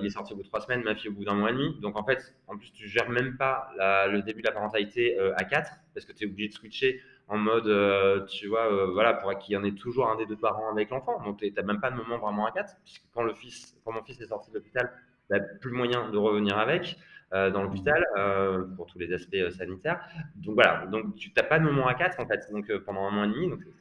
[0.01, 1.53] il est sorti au bout de trois semaines, ma fille au bout d'un mois et
[1.53, 1.79] demi.
[1.81, 3.69] Donc en fait, en plus, tu gères même pas
[4.09, 7.39] le début de la parentalité à quatre, parce que tu es obligé de switcher en
[7.39, 10.91] mode, tu vois, voilà, pour qu'il y en ait toujours un des deux parents avec
[10.91, 11.23] l'enfant.
[11.23, 13.93] Donc tu n'as même pas de moment vraiment à quatre, puisque quand, le fils, quand
[13.93, 14.91] mon fils est sorti de l'hôpital,
[15.31, 16.97] il n'a plus moyen de revenir avec.
[17.33, 20.01] Euh, dans l'hôpital euh, pour tous les aspects euh, sanitaires.
[20.37, 23.11] Donc voilà, donc tu n'as pas de moment à 4 en fait, donc pendant un
[23.11, 23.73] mois et demi, donc peu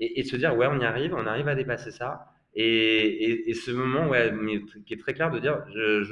[0.00, 2.32] Et, et, se dire ouais, on y arrive, on arrive à dépasser ça.
[2.54, 4.32] Et, ce moment, ouais,
[4.86, 6.02] qui est très clair de dire je,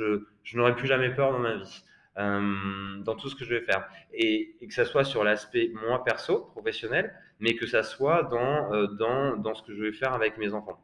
[0.42, 1.84] je, n'aurai plus jamais peur dans ma vie.
[2.16, 3.88] Euh, dans tout ce que je vais faire.
[4.12, 8.72] Et, et que ça soit sur l'aspect moi perso, professionnel, mais que ça soit dans,
[8.72, 10.80] euh, dans, dans ce que je vais faire avec mes enfants.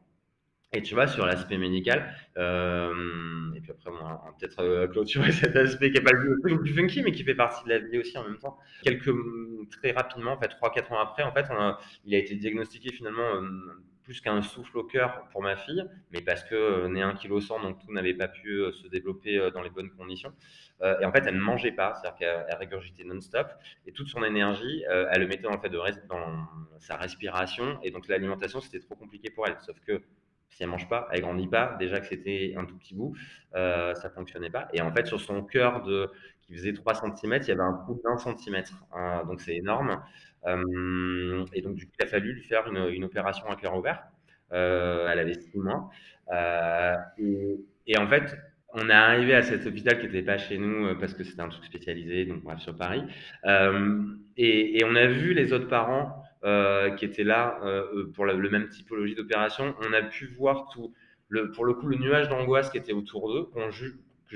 [0.72, 5.32] Et tu vois, sur l'aspect médical, euh, et puis après, on va peut-être euh, clôturer
[5.32, 7.98] cet aspect qui n'est pas le plus funky, mais qui fait partie de la vie
[7.98, 8.56] aussi en même temps.
[8.84, 9.10] Quelques,
[9.72, 11.46] très rapidement, en fait, 3-4 ans après, en fait,
[12.04, 13.48] il a été diagnostiqué finalement euh,
[14.04, 17.40] plus qu'un souffle au cœur pour ma fille, mais parce que euh, né 1 kg
[17.40, 20.32] 100, donc tout n'avait pas pu se développer dans les bonnes conditions.
[21.00, 23.48] et en fait, elle ne mangeait pas, c'est-à-dire qu'elle régurgitait non-stop,
[23.86, 26.46] et toute son énergie, elle le mettait le fait de dans
[26.78, 29.56] sa respiration, et donc l'alimentation, c'était trop compliqué pour elle.
[29.60, 30.00] Sauf que
[30.50, 31.76] si elle mange pas, elle grandit pas.
[31.78, 33.16] Déjà que c'était un tout petit bout,
[33.54, 34.68] euh, ça fonctionnait pas.
[34.72, 35.82] Et en fait, sur son cœur
[36.42, 38.84] qui faisait 3 cm, il y avait un trou d'un centimètre.
[38.92, 40.02] Hein, donc c'est énorme.
[40.46, 44.02] Euh, et donc du coup, il a fallu lui faire une, opération à cœur ouvert.
[44.52, 45.90] Euh, elle avait 6 mois.
[46.32, 46.94] Euh,
[47.86, 48.36] et, en fait,
[48.72, 51.42] on est arrivé à cet hôpital qui n'était pas chez nous euh, parce que c'était
[51.42, 53.02] un truc spécialisé, donc bref, sur Paris.
[54.36, 58.50] Et, on a vu les autres parents euh, qui étaient là euh, pour la, le
[58.50, 59.74] même typologie d'opération.
[59.80, 60.94] On a pu voir tout,
[61.28, 63.70] le, pour le coup, le nuage d'angoisse qui était autour d'eux, que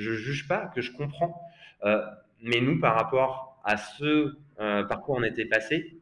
[0.01, 1.41] je juge pas, que je comprends.
[1.85, 2.03] Euh,
[2.43, 5.99] mais nous, par rapport à ce par quoi on était passé,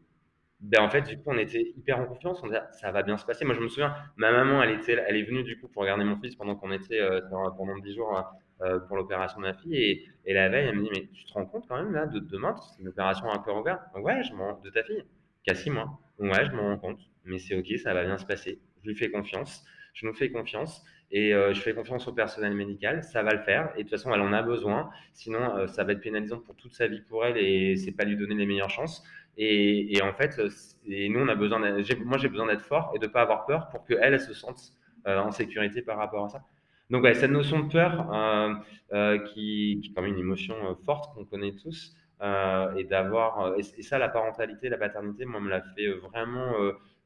[0.62, 2.40] ben en fait, du coup, on était hyper en confiance.
[2.42, 3.44] On disait, ça va bien se passer.
[3.44, 6.04] Moi, je me souviens, ma maman, elle était, elle est venue du coup pour regarder
[6.04, 8.22] mon fils pendant qu'on était euh, pendant 10 jours
[8.60, 9.74] euh, pour l'opération de ma fille.
[9.74, 12.06] Et, et, la veille, elle me dit, mais tu te rends compte quand même là
[12.06, 13.80] de demain, c'est une opération un cœur ouvert.
[13.96, 15.04] Ouais, je de ta fille,
[15.50, 16.00] a 6 mois.
[16.18, 17.00] Ouais, je m'en rends compte.
[17.24, 18.60] Mais c'est ok, ça va bien se passer.
[18.82, 19.64] Je lui fais confiance.
[19.94, 20.84] Je nous fais confiance.
[21.10, 23.70] Et euh, je fais confiance au personnel médical, ça va le faire.
[23.74, 24.90] Et de toute façon, elle en a besoin.
[25.12, 28.04] Sinon, euh, ça va être pénalisant pour toute sa vie pour elle et c'est pas
[28.04, 29.04] lui donner les meilleures chances.
[29.36, 30.40] Et, en fait,
[30.86, 31.58] et nous, on a besoin
[32.04, 34.72] moi, j'ai besoin d'être fort et de pas avoir peur pour qu'elle elle se sente
[35.06, 36.44] euh, en sécurité par rapport à ça.
[36.92, 38.54] Donc, ouais, cette notion de peur, euh,
[38.92, 43.58] euh, qui, est quand même une émotion euh, forte qu'on connaît tous, euh, et d'avoir,
[43.58, 46.54] et, et, ça, la parentalité, la paternité, moi, me l'a fait vraiment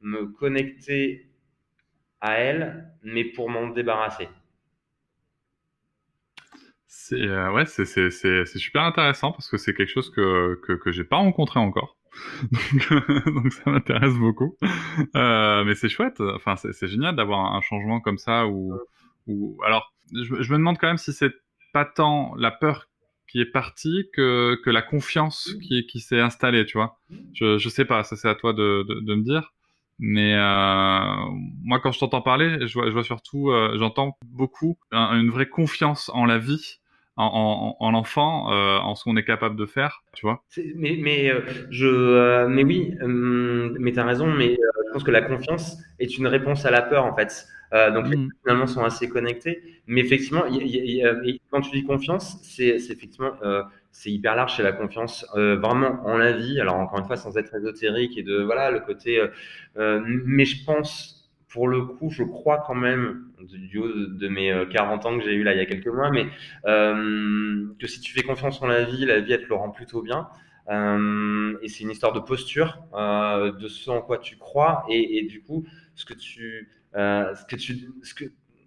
[0.00, 1.30] me connecter
[2.20, 4.28] à elle, mais pour m'en débarrasser.
[6.86, 11.16] C'est ouais, c'est super intéressant parce que c'est quelque chose que que, que j'ai pas
[11.16, 11.96] rencontré encore.
[12.90, 14.56] donc, donc, ça m'intéresse beaucoup.
[15.14, 16.20] Euh, mais c'est chouette.
[16.20, 18.46] Enfin, c'est génial d'avoir un changement comme ça.
[18.46, 18.74] Où,
[19.26, 19.58] où...
[19.64, 21.32] alors, je, je, me demande quand même si c'est
[21.72, 22.88] pas tant la peur
[23.36, 26.64] qui est partie que, que la confiance qui, qui s'est installée.
[26.64, 26.98] Tu vois.
[27.34, 28.02] Je, je sais pas.
[28.02, 29.52] Ça c'est à toi de, de, de, me dire.
[29.98, 31.00] Mais euh,
[31.62, 35.48] moi, quand je t'entends parler, je vois, je vois surtout, euh, j'entends beaucoup une vraie
[35.50, 36.78] confiance en la vie
[37.16, 40.42] en, en, en enfant, euh, en ce qu'on est capable de faire, tu vois.
[40.74, 41.30] Mais, mais,
[41.70, 44.56] je, mais oui, mais tu as raison, mais
[44.96, 47.46] pense que la confiance est une réponse à la peur, en fait.
[47.72, 48.28] donc, mmh.
[48.42, 49.62] finalement, sont assez connectés.
[49.86, 53.32] Mais effectivement, y, y, y, quand tu dis confiance, c'est effectivement,
[53.90, 56.60] c'est hyper large, c'est la confiance vraiment en la vie.
[56.60, 59.22] Alors, encore une fois, sans être ésotérique et de, voilà, le côté,
[59.76, 61.16] mais je pense,
[61.48, 65.24] pour le coup, je crois quand même, du haut de mes 40 euh, ans que
[65.24, 66.26] j'ai eu là il y a quelques mois, mais
[66.66, 69.70] euh, que si tu fais confiance en la vie, la vie, elle te le rend
[69.70, 70.28] plutôt bien.
[70.70, 75.18] Euh, et c'est une histoire de posture, euh, de ce en quoi tu crois, et,
[75.18, 78.24] et du coup, ce que tu, euh, ce que tu, ce que,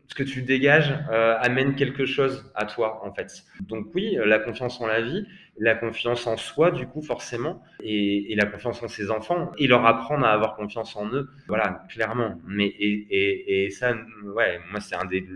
[0.08, 3.44] ce que tu dégages amène quelque chose à toi, en fait.
[3.62, 5.26] Donc oui, la confiance en la vie,
[5.60, 9.86] la confiance en soi, du coup, forcément, et, la confiance en ses enfants, et leur
[9.86, 12.42] apprendre à avoir confiance en eux, voilà, clairement.
[12.48, 15.28] Mais, et, et ça, ouais, moi, c'est un des,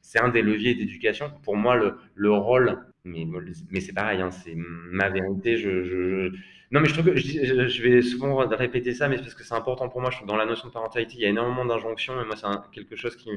[0.00, 1.30] c'est un des leviers d'éducation.
[1.42, 3.26] Pour moi, le, le rôle, mais,
[3.70, 6.32] mais c'est pareil, hein, c'est ma vérité, je, je
[6.72, 9.90] non, mais je trouve que je, vais souvent répéter ça, mais parce que c'est important
[9.90, 10.10] pour moi.
[10.10, 12.34] Je trouve que dans la notion de parentalité, il y a énormément d'injonctions, et moi,
[12.34, 13.28] c'est quelque chose qui,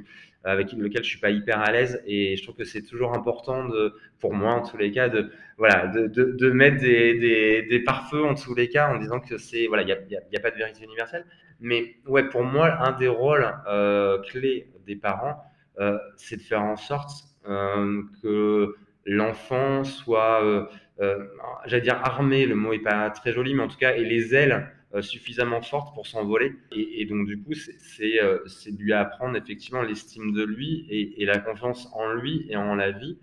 [0.45, 3.65] avec lequel je suis pas hyper à l'aise, et je trouve que c'est toujours important
[3.67, 7.63] de, pour moi, en tous les cas, de, voilà, de, de, de mettre des, des,
[7.63, 10.15] des pare-feux en tous les cas, en disant que c'est, voilà, il n'y a, y
[10.15, 11.25] a, y a, pas de vérité universelle.
[11.60, 15.43] Mais ouais, pour moi, un des rôles euh, clés des parents,
[15.80, 17.12] euh, c'est de faire en sorte
[17.49, 18.75] euh, que
[19.06, 20.65] l'enfant soit euh,
[21.02, 21.26] euh,
[21.65, 24.34] j'allais dire armé, le mot est pas très joli, mais en tout cas, et les
[24.34, 26.54] ailes euh, suffisamment fortes pour s'envoler.
[26.72, 32.13] Et, donc, du coup, c'est lui apprendre effectivement l'estime de lui et, la confiance en
[32.13, 33.18] lui et en la vie.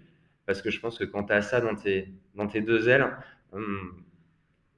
[0.46, 3.06] Parce que je pense que quand tu as ça dans tes, dans tes deux ailes,
[3.52, 4.04] hum,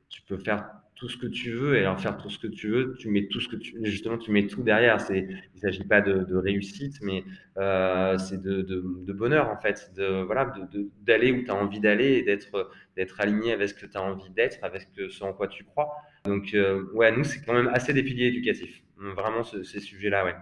[0.09, 2.69] tu peux faire tout ce que tu veux et alors faire tout ce que tu
[2.69, 5.01] veux, tu mets tout ce que tu justement tu mets tout derrière.
[5.01, 7.25] C'est il s'agit pas de, réussite, mais
[7.59, 10.55] euh, c'est de, de, bonheur en fait, de voilà
[11.03, 14.03] d'aller où tu as envie d'aller et d'être d'être aligné avec ce que tu as
[14.03, 15.91] envie d'être, avec ce en quoi tu crois.
[16.25, 20.35] Donc euh, ouais, nous c'est quand même assez des piliers éducatifs, vraiment ces sujets-là, ouais.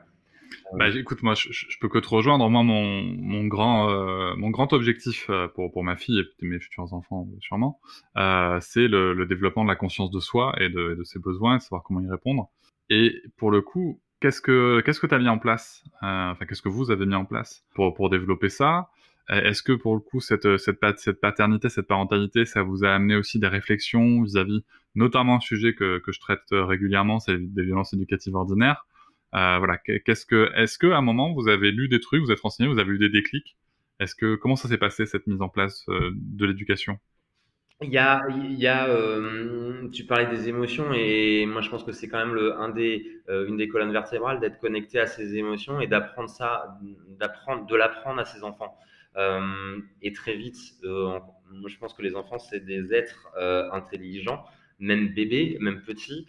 [0.74, 2.48] Bah, écoute, moi, je, je, peux que te rejoindre.
[2.48, 4.34] Moi, mon, mon grand, euh,
[4.72, 7.80] objectif euh, pour, ma fille et mes futurs enfants, sûrement,
[8.16, 12.00] euh, c'est le, développement de la conscience de soi et de, ses besoins, savoir comment
[12.00, 12.48] y répondre.
[12.90, 16.68] Et pour le coup, qu'est-ce que tu as mis en place euh, Enfin, qu'est-ce que
[16.68, 18.88] vous avez mis en place pour développer ça?
[19.28, 23.46] Est-ce que pour le coup, cette paternité, cette parentalité, ça vous a amené aussi des
[23.46, 28.84] réflexions vis-à-vis, notamment un sujet que que je traite régulièrement, c'est des violences éducatives ordinaires?
[29.34, 32.30] Euh, voilà, qu'est-ce que, est-ce que à un moment vous avez lu des trucs, vous
[32.30, 33.56] êtes renseigné, vous avez eu des déclics?
[33.98, 36.98] Est-ce que comment ça s'est passé cette mise en place euh, de l'éducation?
[37.80, 41.82] Il y a, il y a euh, tu parlais des émotions et moi je pense
[41.82, 45.36] que c'est quand même le, un des, une des colonnes vertébrales d'être connecté à ses
[45.36, 46.78] émotions et d'apprendre ça,
[47.18, 48.76] d'apprendre, de l'apprendre à ses enfants.
[50.00, 53.28] Et très vite, moi je pense que les enfants c'est des êtres
[53.72, 54.44] intelligents,
[54.78, 56.28] même bébés, même petits.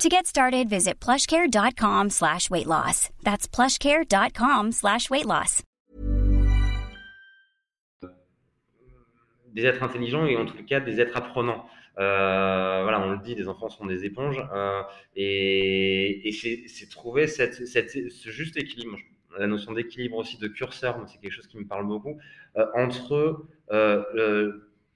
[0.00, 3.10] To get started, visit plushcare.com slash weight loss.
[3.22, 5.62] That's plushcare.com slash weight loss.
[9.54, 11.64] Des êtres intelligents et en tout cas des êtres apprenants.
[11.98, 14.44] Euh, voilà, on le dit, des enfants sont des éponges.
[14.52, 14.82] Euh,
[15.14, 18.98] et, c'est trouver ce juste équilibre.
[19.38, 22.18] La notion d'équilibre aussi, de curseur, c'est quelque chose qui me parle beaucoup.
[22.56, 23.46] Euh, entre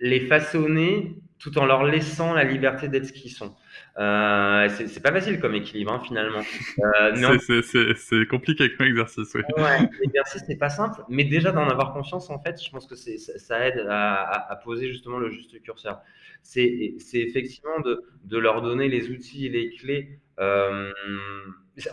[0.00, 3.54] les façonner tout en leur laissant la liberté d'être ce qu'ils sont.
[3.98, 6.42] Euh, c'est pas facile comme équilibre hein, finalement.
[6.78, 9.34] Euh, c'est compliqué comme exercice.
[9.34, 9.42] Oui.
[9.56, 12.94] Ouais, l'exercice n'est pas simple, mais déjà d'en avoir conscience en fait, je pense que
[12.94, 16.00] ça, ça aide à, à, poser justement le juste curseur.
[16.42, 20.20] C'est effectivement de, de, leur donner les outils et les clés.
[20.38, 20.92] Euh,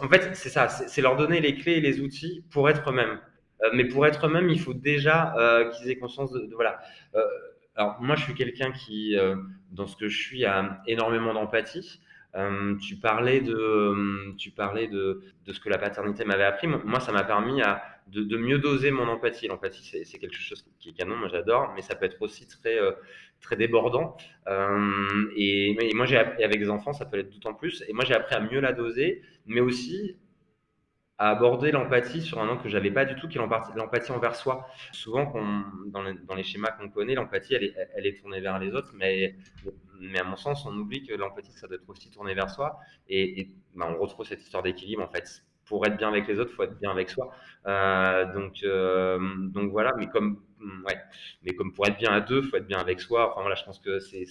[0.02, 3.20] en fait, c'est ça, c'est leur donner les clés et les outils pour être eux-mêmes.
[3.64, 5.34] Euh, mais pour être eux-mêmes, il faut déjà
[5.74, 6.80] qu'ils aient conscience de, de voilà
[7.76, 9.36] alors moi, je suis quelqu'un qui, euh,
[9.72, 12.00] dans ce que je suis, a énormément d'empathie.
[12.36, 16.68] Euh, tu parlais de, euh, tu parlais de, ce que la paternité m'avait appris.
[16.68, 19.48] Moi, ça m'a permis à, de, mieux doser mon empathie.
[19.48, 22.78] L'empathie, c'est quelque chose qui est canon, moi j'adore, mais ça peut être aussi très,
[23.42, 24.18] très débordant.
[25.36, 27.84] et, et, moi, j'ai avec les enfants, ça peut l'être d'autant plus.
[27.88, 30.18] Et moi, j'ai appris à mieux la doser, mais aussi
[31.18, 34.36] à aborder l'empathie sur un angle que j'avais pas du tout, qui est l'empathie envers
[34.36, 34.68] soi.
[34.92, 35.34] Souvent,
[35.88, 39.36] dans, les, schémas qu'on connaît, l'empathie, elle est, elle est, tournée vers les autres, mais,
[40.00, 42.80] mais à mon sens, on oublie que l'empathie, ça doit être aussi tourné vers soi.
[43.08, 45.44] Et, et bah, on retrouve cette histoire d'équilibre, en fait.
[45.66, 47.32] Pour être bien avec les autres, il faut être bien avec soi.
[47.66, 50.44] Euh, donc, euh, donc voilà, mais comme,
[50.86, 51.00] ouais,
[51.44, 53.32] mais comme pour être bien à deux, il faut être bien avec soi.
[53.32, 54.26] Enfin voilà, je pense que c'est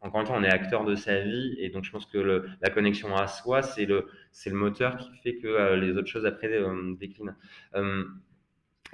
[0.00, 2.18] encore une fois, on est acteur de sa vie et donc je pense que
[2.60, 4.06] la connexion à soi, c'est le,
[4.52, 7.34] moteur qui fait que euh, les autres choses après euh, déclinent.
[7.74, 8.04] Euh,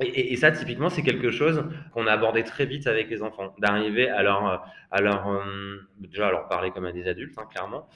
[0.00, 4.08] et, ça, typiquement, c'est quelque chose qu'on a abordé très vite avec les enfants, d'arriver
[4.08, 4.66] à leur,
[5.98, 7.88] déjà à leur parler comme à des adultes, hein, clairement.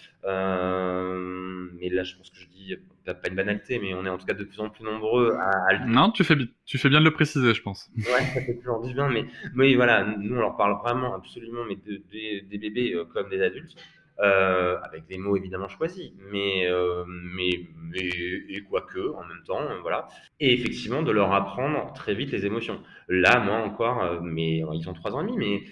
[1.88, 2.77] Mais là, je pense que je dis
[3.14, 5.51] pas une banalité, mais on est en tout cas de plus en plus nombreux à,
[5.68, 5.87] à...
[5.87, 7.90] Non, tu fais, tu fais bien de le préciser, je pense.
[7.96, 9.24] Ouais, ça fait toujours du bien, mais,
[9.55, 13.40] mais voilà, nous, on leur parle vraiment, absolument, mais de, des bébés euh, comme des
[13.40, 13.74] adultes.
[14.20, 17.50] Euh, avec des mots évidemment choisis, mais, euh, mais,
[17.90, 18.09] mais
[18.48, 20.09] et quoique en même temps, euh, voilà.
[20.40, 22.81] Et effectivement, de leur apprendre très vite les émotions.
[23.09, 25.62] Là, moi encore, mais ils ont trois ans et demi, mais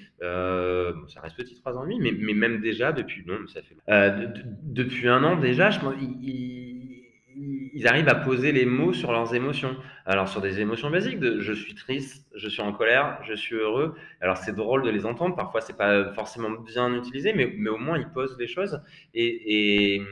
[1.08, 4.26] ça reste petit trois ans et demi, mais, même déjà depuis non, ça fait de-
[4.26, 6.65] de- depuis un an déjà, je pense, ils-
[7.76, 9.76] ils arrivent à poser les mots sur leurs émotions.
[10.06, 13.94] Alors sur des émotions basiques, je suis triste, je suis en colère, je suis heureux.
[14.22, 17.76] Alors c'est drôle de les entendre, parfois c'est pas forcément bien utilisé, mais, mais au
[17.76, 18.80] moins ils posent les choses.
[19.12, 20.06] Et, et, hum,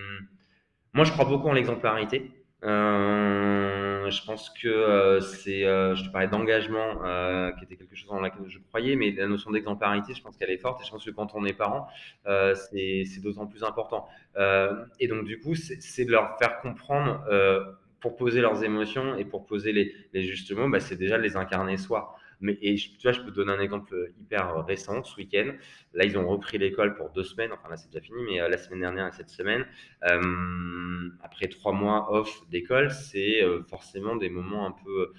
[0.92, 2.30] moi je crois beaucoup en l'exemplarité.
[2.64, 3.63] Euh,
[4.10, 8.10] je pense que euh, c'est, euh, je te parlais d'engagement, euh, qui était quelque chose
[8.10, 10.90] en laquelle je croyais, mais la notion d'exemplarité, je pense qu'elle est forte, et je
[10.90, 11.88] pense que quand on est parent,
[12.26, 14.06] euh, c'est d'autant plus important.
[14.36, 17.64] Euh, et donc du coup, c'est de leur faire comprendre, euh,
[18.00, 21.22] pour poser leurs émotions et pour poser les, les justes mots, bah, c'est déjà de
[21.22, 22.16] les incarner soi.
[22.44, 25.52] Mais, et tu vois, je peux te donner un exemple hyper récent, ce week-end.
[25.94, 27.52] Là, ils ont repris l'école pour deux semaines.
[27.52, 29.64] Enfin, là, c'est déjà fini, mais euh, la semaine dernière et cette semaine,
[30.04, 35.12] euh, après trois mois off d'école, c'est euh, forcément des moments un peu,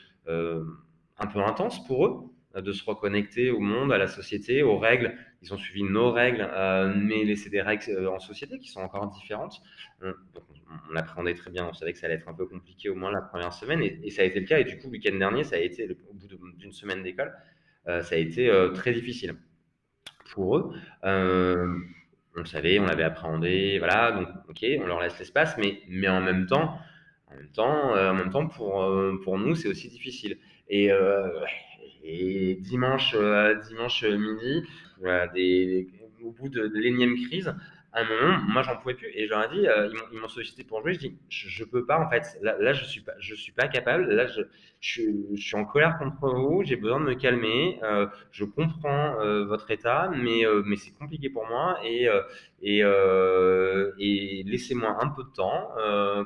[1.18, 5.16] un peu intenses pour eux, de se reconnecter au monde, à la société, aux règles.
[5.42, 8.82] Ils ont suivi nos règles, euh, mais c'est des règles euh, en société qui sont
[8.82, 9.62] encore différentes.
[10.02, 10.14] On,
[10.90, 11.68] on l'appréhendait très bien.
[11.68, 14.10] On savait que ça allait être un peu compliqué au moins la première semaine, et,
[14.10, 14.60] ça a été le cas.
[14.60, 17.34] Et du coup, le week-end dernier, ça a été, au bout d'une semaine d'école,
[17.88, 19.36] euh, ça a été euh, très difficile
[20.34, 20.74] pour eux.
[21.04, 21.68] Euh,
[22.36, 26.10] on le savait, on l'avait appréhendé, voilà, donc ok, on leur laisse l'espace, mais, mais
[26.10, 26.78] en même temps,
[27.32, 30.38] en même temps, euh, en même temps pour, euh, pour nous, c'est aussi difficile.
[30.68, 31.30] Et, euh,
[32.06, 34.64] et dimanche, euh, dimanche midi,
[35.00, 35.32] voilà,
[36.24, 37.54] au bout de, de l'énième crise,
[37.96, 39.08] à un moment, moi, j'en pouvais plus.
[39.16, 40.94] Et ai dit, euh, ils m'ont- sollicité pour jouer.
[40.94, 42.38] Je dis, je, je peux pas, en fait.
[42.42, 43.02] Là, là je suis
[43.36, 44.06] suis pas capable.
[44.14, 44.42] Là, je,
[44.82, 46.64] suis- en colère contre vous.
[46.66, 47.80] J'ai besoin de me calmer.
[47.84, 51.80] Euh, je comprends euh, votre état, mais, mais c'est compliqué pour moi.
[51.86, 52.08] Et,
[52.62, 52.84] et,
[54.46, 55.70] laissez-moi un peu de temps,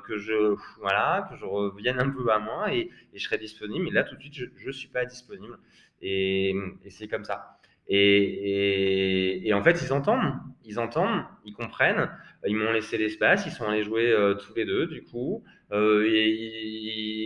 [0.06, 3.86] que je, voilà, que je revienne un peu à moi et, et je serai disponible.
[3.86, 5.58] Mais là, tout de suite, je, je suis pas disponible.
[6.02, 6.56] Et,
[6.90, 7.58] c'est comme ça.
[7.88, 10.34] Et, et en fait, ils entendent,
[10.70, 12.10] ils entendent, ils comprennent.
[12.46, 15.44] Ils m'ont laissé l'espace, ils sont allés jouer euh, tous les deux, du coup.
[15.72, 16.06] Euh,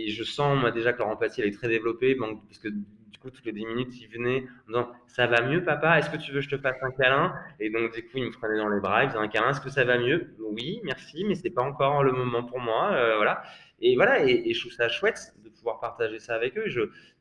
[0.08, 3.44] je sens, déjà que leur empathie, elle est très développée, parce que du coup, toutes
[3.44, 5.98] les 10 minutes, ils venaient en disant Ça va mieux, papa?
[5.98, 7.34] Est-ce que tu veux que je te fasse un câlin?
[7.60, 9.60] Et donc, du coup, ils me prenaient dans les bras, ils faisaient un câlin Est-ce
[9.60, 10.34] que ça va mieux?
[10.40, 12.92] Oui, merci, mais c'est pas encore le moment pour moi.
[12.94, 13.42] euh, voilà.
[13.80, 16.64] Et voilà, et, je trouve ça chouette de pouvoir partager ça avec eux.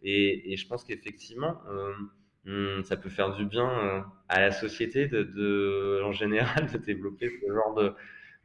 [0.03, 1.61] Et je pense qu'effectivement,
[2.47, 6.77] hum, ça peut faire du bien euh, à la société de, de, en général de
[6.77, 7.95] développer ce genre de,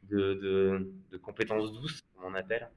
[0.03, 2.69] de, de, de compétences douces, comme on appelle,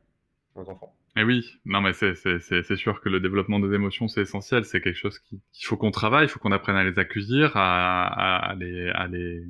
[0.56, 0.94] aux enfants.
[1.16, 4.22] Et oui, non mais c'est c'est c'est c'est sûr que le développement des émotions c'est
[4.22, 6.98] essentiel, c'est quelque chose qui- qu'il faut qu'on travaille, il faut qu'on apprenne à les
[6.98, 9.44] accueillir, à, à, à les à les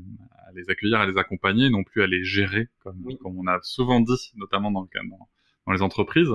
[0.49, 3.17] à les accueillir, à les accompagner, non plus à les gérer comme Oui.
[3.21, 5.29] comme on a souvent dit, notamment dans le dans,
[5.67, 6.33] dans les entreprises.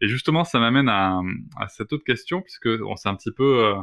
[0.00, 1.20] Et justement, ça m'amène à
[1.56, 3.76] à cette autre question puisque on sait un petit peu euh,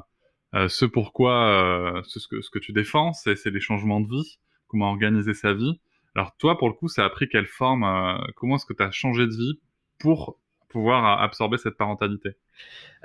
[0.54, 5.54] ce pourquoi euh, ce, que tu défends, c'est les changements de vie, comment organiser sa
[5.54, 5.80] vie.
[6.16, 8.84] Alors toi, pour le coup, ça a pris quelle forme euh, Comment est-ce que tu
[8.84, 9.60] as changé de vie
[10.00, 10.38] pour
[10.68, 12.32] pouvoir absorber cette parentalité?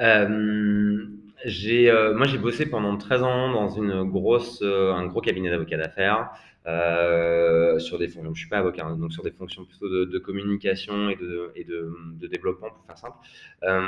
[0.00, 1.06] Euh,
[1.44, 5.50] j'ai, euh, moi, j'ai bossé pendant 13 ans dans une grosse, euh, un gros cabinet
[5.50, 6.30] d'avocats d'affaires
[6.66, 8.34] euh, sur des fonctions.
[8.34, 11.64] Je suis pas avocat, hein, donc sur des fonctions plutôt de, communication et de, et
[11.64, 11.92] de,
[12.26, 13.16] développement, pour faire simple.
[13.62, 13.80] Euh,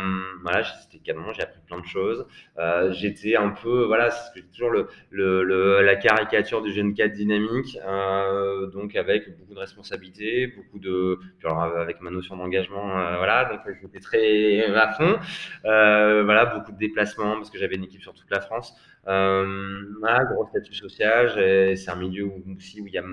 [0.43, 2.27] voilà, c'était canon, j'ai appris plein de choses.
[2.59, 7.15] Euh, j'étais un peu, voilà, c'est toujours le, le, le- la caricature du jeune cadre
[7.15, 12.99] dynamique, euh, donc avec beaucoup de responsabilités, beaucoup de, puis alors avec ma notion d'engagement,
[12.99, 15.19] euh, voilà, donc j'étais très à fond.
[15.65, 18.75] Euh, voilà, beaucoup de déplacements parce que j'avais une équipe sur toute la France.
[19.09, 21.77] Euh, voilà, gros statut social.
[21.77, 23.05] C'est un milieu où, aussi où il y a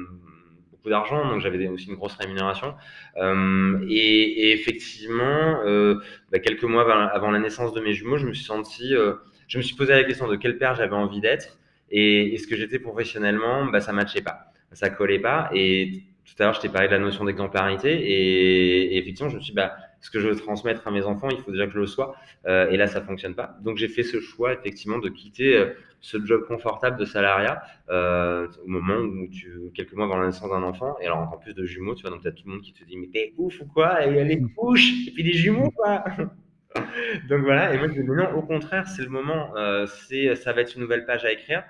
[0.86, 2.76] beaucoup d'argent, donc j'avais aussi une grosse rémunération.
[3.18, 5.96] Euh, et, effectivement, euh,
[6.32, 9.16] bah, quelques mois avant, la naissance de mes jumeaux, je me suis senti, euh,
[9.48, 11.58] je me suis posé la question de quel père j'avais envie d'être
[11.90, 15.50] et, ce que j'étais professionnellement, bah, ça matchait pas, ça collait pas.
[15.54, 19.38] Et tout à l'heure, je t'ai parlé de la notion d'exemplarité et, et effectivement, je
[19.38, 19.76] me suis dit, bah,
[20.06, 22.16] ce que je veux transmettre à mes enfants, il faut déjà que je le sois.
[22.46, 23.58] Euh, et là, ça fonctionne pas.
[23.62, 28.48] Donc, j'ai fait ce choix, effectivement, de quitter euh, ce job confortable de salariat euh,
[28.64, 30.96] au moment où tu, quelques mois avant la naissance d'un enfant.
[31.02, 32.72] Et alors, encore plus de jumeaux, tu vois, donc tu as tout le monde qui
[32.72, 34.06] te dit, mais t'es ouf ou quoi?
[34.06, 36.04] Et il y a les couches, et puis des jumeaux, quoi.
[37.30, 39.54] Donc voilà, et moi je dis non, au contraire, c'est le moment,
[39.88, 41.64] c'est, ça va être une nouvelle page à écrire,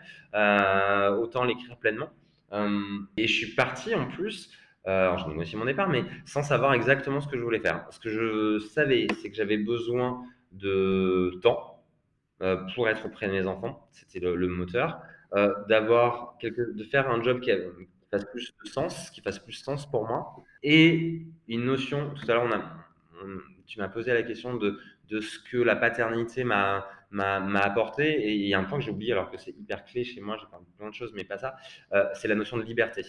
[1.21, 2.09] autant l'écrire pleinement.
[3.15, 4.49] Et je suis parti en plus,
[4.87, 7.85] euh, alors négocié mon départ, mais sans savoir exactement ce que je voulais faire.
[7.91, 11.83] Ce que je savais, c'est que j'avais besoin de temps
[12.41, 15.01] euh, pour être auprès de mes enfants, c'était le, moteur,
[15.33, 17.71] euh, d'avoir de faire un job qui avait-
[18.11, 20.35] fasse plus de sens, qui fasse plus sens pour moi.
[20.63, 22.47] Et une notion, tout à l'heure,
[23.65, 28.05] tu m'as posé la question de, ce que la paternité m'a m'a apporté.
[28.27, 30.19] Et il y a un point que j'ai oublié, alors que c'est hyper clé chez
[30.21, 31.55] moi, j'ai parlé de plein de choses, mais pas ça,
[31.93, 33.03] euh, c'est la notion de liberté.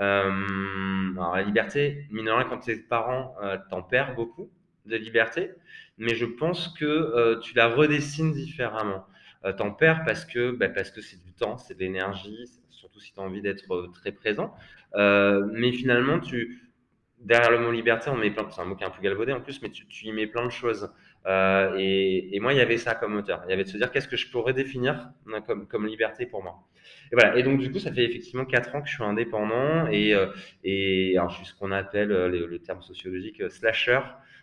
[0.00, 4.50] Euh, alors la liberté, mine de rien, quand tu es parent, euh, t'en perds beaucoup
[4.86, 5.50] de liberté,
[5.98, 9.06] mais je pense que euh, tu la redessines différemment.
[9.56, 13.14] T'en perds parce que bah, parce que c'est du temps, c'est de l'énergie, surtout si
[13.14, 14.54] tu as envie d'être très présent.
[14.94, 16.60] mais finalement, tu
[17.20, 19.32] derrière le mot liberté, on met plein, c'est un mot qui est un peu galvaudé
[19.32, 20.92] en plus, mais tu, y mets plein de choses.
[21.26, 23.42] Et, et, moi, il y avait ça comme moteur.
[23.46, 25.10] Il y avait de se dire qu'est-ce que je pourrais définir
[25.46, 26.66] comme, comme liberté pour moi?
[27.12, 27.36] Et voilà.
[27.36, 30.14] Et donc, du coup, ça fait effectivement quatre ans que je suis indépendant et,
[30.64, 34.00] et alors, je suis ce qu'on appelle le, le, terme sociologique slasher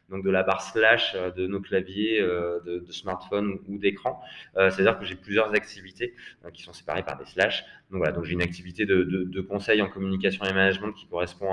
[0.10, 4.22] donc de la barre slash euh, de nos claviers euh, de, de smartphone ou d'écran.
[4.56, 6.14] Euh, c'est-à-dire que j'ai plusieurs activités
[6.54, 7.64] qui sont séparées par des slash.
[7.91, 11.52] Donc voilà, donc j'ai une activité de, conseil en communication et management qui correspond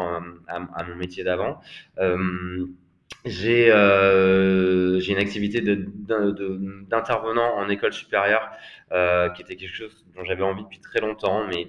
[0.49, 1.61] à mon métier d'avant.
[3.25, 8.51] J'ai euh, une activité d'intervenant en école supérieure
[8.93, 11.69] euh, qui était quelque chose dont j'avais envie depuis très longtemps, mais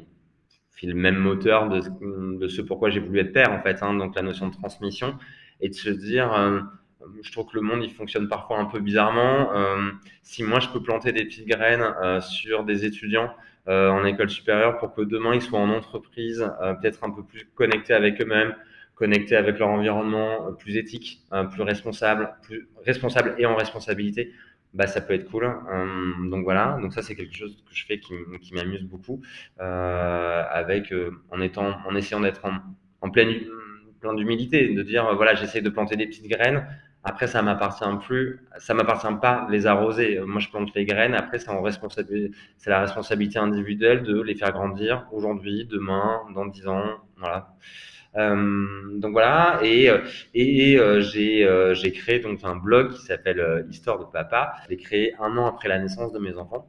[0.84, 1.82] le même moteur de,
[2.38, 5.18] de ce pourquoi j'ai voulu être père en fait, hein, donc la notion de transmission
[5.60, 6.60] et de se dire, euh,
[7.24, 9.50] je trouve que le monde il fonctionne parfois un peu bizarrement.
[10.22, 13.34] Si moi je peux planter des petites graines sur des étudiants
[13.68, 16.48] en école supérieure pour que demain ils soient en entreprise,
[16.82, 18.54] peut-être un peu plus connectés avec eux-mêmes,
[18.96, 21.22] connectés avec leur environnement, plus éthique,
[21.52, 24.32] plus responsable, plus responsable et en responsabilité,
[24.74, 25.54] bah ça peut être cool.
[26.30, 29.22] donc voilà, donc ça c'est quelque chose que je fais qui, m'amuse beaucoup,
[29.62, 30.93] euh, avec
[31.32, 32.58] en étant, en essayant d'être en,
[33.02, 33.34] en pleine
[34.14, 36.68] d'humilité, de dire voilà, j'essaie de planter des petites graines.
[37.08, 40.20] Après, ça m'appartient plus, ça m'appartient pas les arroser.
[40.26, 41.14] Moi, je plante les graines.
[41.14, 46.48] Après, c'est en responsabilité, c'est la responsabilité individuelle de les faire grandir aujourd'hui, demain, dans
[46.48, 46.84] dix ans,
[47.18, 47.54] voilà.
[48.18, 53.99] Euh, donc voilà, et, euh, j'ai euh, j'ai créé donc un blog qui s'appelle Histoire
[53.99, 54.53] de Papa.
[54.63, 56.68] Je l'ai créé un an après la naissance de mes enfants.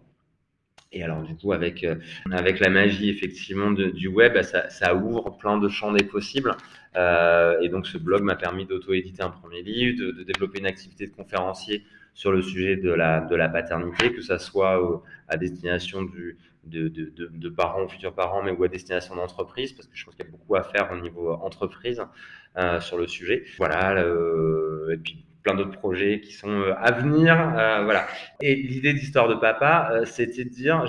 [0.93, 1.85] Et alors, du coup, avec,
[2.31, 6.57] avec la magie, effectivement, du web, bah, ça, ouvre plein de champs des possibles.
[6.95, 11.07] Et donc, ce blog m'a permis d'auto-éditer un premier livre, de, de, développer une activité
[11.07, 11.85] de conférencier
[12.15, 17.49] sur le sujet de la, de la paternité, que ça soit à destination du, de,
[17.49, 20.31] parents futurs parents, mais ou à destination d'entreprise, parce que je pense qu'il y a
[20.31, 22.03] beaucoup à faire au niveau entreprise
[22.57, 23.45] euh, sur le sujet.
[23.59, 24.03] Voilà,
[24.93, 27.35] et puis plein d'autres projets qui sont euh, à venir.
[27.57, 28.09] Euh, voilà.
[28.41, 30.85] Et l'idée d'Histoire de Papa, euh, c'était de dire,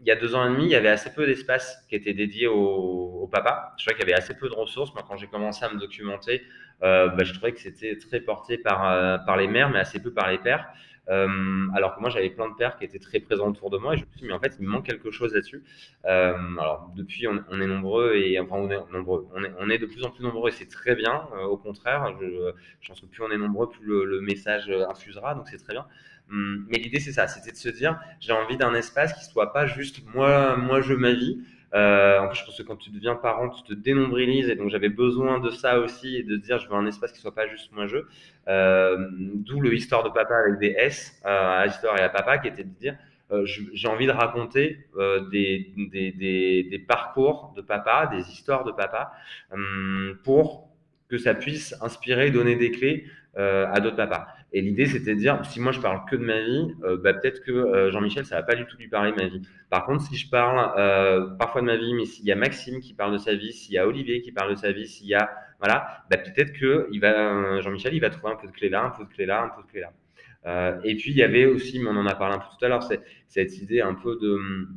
[0.00, 2.14] il y a deux ans et demi, il y avait assez peu d'espace qui était
[2.14, 3.74] dédié au, papa.
[3.78, 4.94] Je crois qu'il y avait assez peu de ressources.
[4.94, 6.42] Moi, quand j'ai commencé à me documenter,
[6.82, 10.12] euh, bah, je trouvais que c'était très porté par, par les mères, mais assez peu
[10.12, 10.68] par les pères.
[11.08, 13.94] Euh, alors que moi, j'avais plein de pères qui étaient très présents autour de moi
[13.94, 15.62] et je me suis dit, mais en fait, il me manque quelque chose là-dessus.
[16.06, 19.28] Euh, alors, depuis, on, est nombreux et enfin, on est nombreux.
[19.58, 21.28] On est, de plus en plus nombreux et c'est très bien.
[21.34, 24.70] Euh, au contraire, je, je, pense que plus on est nombreux, plus le, le message
[24.88, 25.86] infusera, donc c'est très bien.
[26.30, 29.52] Hum, mais l'idée, c'est ça, c'était de se dire, j'ai envie d'un espace qui soit
[29.52, 31.44] pas juste moi, moi, je ma vie,
[31.74, 34.70] euh, en plus, je pense que quand tu deviens parent, tu te dénombrilises et donc
[34.70, 37.48] j'avais besoin de ça aussi et de dire je veux un espace qui soit pas
[37.48, 37.98] juste moi je.
[38.46, 42.38] Euh, D'où le histoire de papa avec des S euh, à histoire et à papa
[42.38, 42.96] qui était de dire
[43.44, 44.86] j'ai envie de raconter
[45.32, 49.12] des, des, parcours de papa, des histoires de papa
[49.50, 50.68] hum, pour
[51.08, 54.28] que ça puisse inspirer, donner des clés à d'autres papas.
[54.56, 57.12] Et l'idée, c'était de dire, si moi je parle que de ma vie, euh, bah,
[57.12, 59.42] peut-être que euh, Jean-Michel, ça va pas du tout lui parler de ma vie.
[59.68, 62.78] Par contre, si je parle euh, parfois de ma vie, mais s'il y a Maxime
[62.78, 65.08] qui parle de sa vie, s'il y a Olivier qui parle de sa vie, s'il
[65.08, 65.28] y a,
[65.58, 68.84] voilà, bah, peut-être que il va, Jean-Michel, il va trouver un peu de clé là,
[68.84, 70.80] un peu de clé là, un peu de clé là.
[70.84, 72.68] Et puis il y avait aussi, mais on en a parlé un peu tout à
[72.68, 72.84] l'heure,
[73.26, 74.68] cette idée un peu de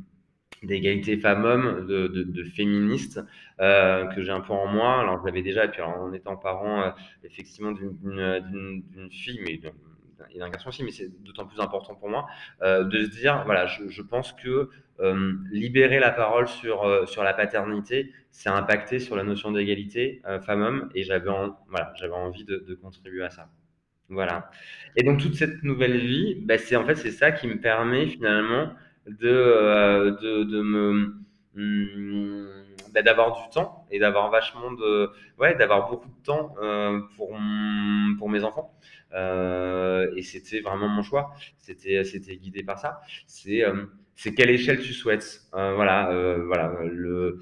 [0.62, 3.20] d'égalité femmes-hommes, de, de, de, féministe
[3.60, 5.00] euh, que j'ai un peu en moi.
[5.00, 6.90] Alors je l'avais déjà, et puis en étant parent euh,
[7.24, 9.60] effectivement d'une fille, mais
[10.34, 12.26] et d'un garçon aussi, mais c'est d'autant plus important pour moi
[12.62, 17.06] euh, de se dire, voilà, je, je pense que euh, libérer la parole sur euh,
[17.06, 21.30] sur la paternité, c'est impacter sur la notion d'égalité femmes-hommes, et j'avais
[21.68, 23.48] voilà, j'avais envie de, de, contribuer à ça.
[24.08, 24.50] Voilà.
[24.96, 28.06] Et donc toute cette nouvelle vie, bah, c'est en fait c'est ça qui me permet
[28.06, 28.72] finalement
[29.08, 31.14] de, euh, de, de, me
[31.54, 32.46] hmm,
[32.92, 38.28] bah, d'avoir du temps et d'avoir vachement de ouais d'avoir beaucoup de temps euh, pour
[38.28, 38.74] mes enfants.
[39.14, 41.32] Euh, et c'était vraiment mon choix.
[41.58, 43.00] C'était guidé par ça.
[43.26, 45.42] C'est quelle échelle tu souhaites.
[45.52, 46.10] Voilà
[46.46, 47.40] voilà le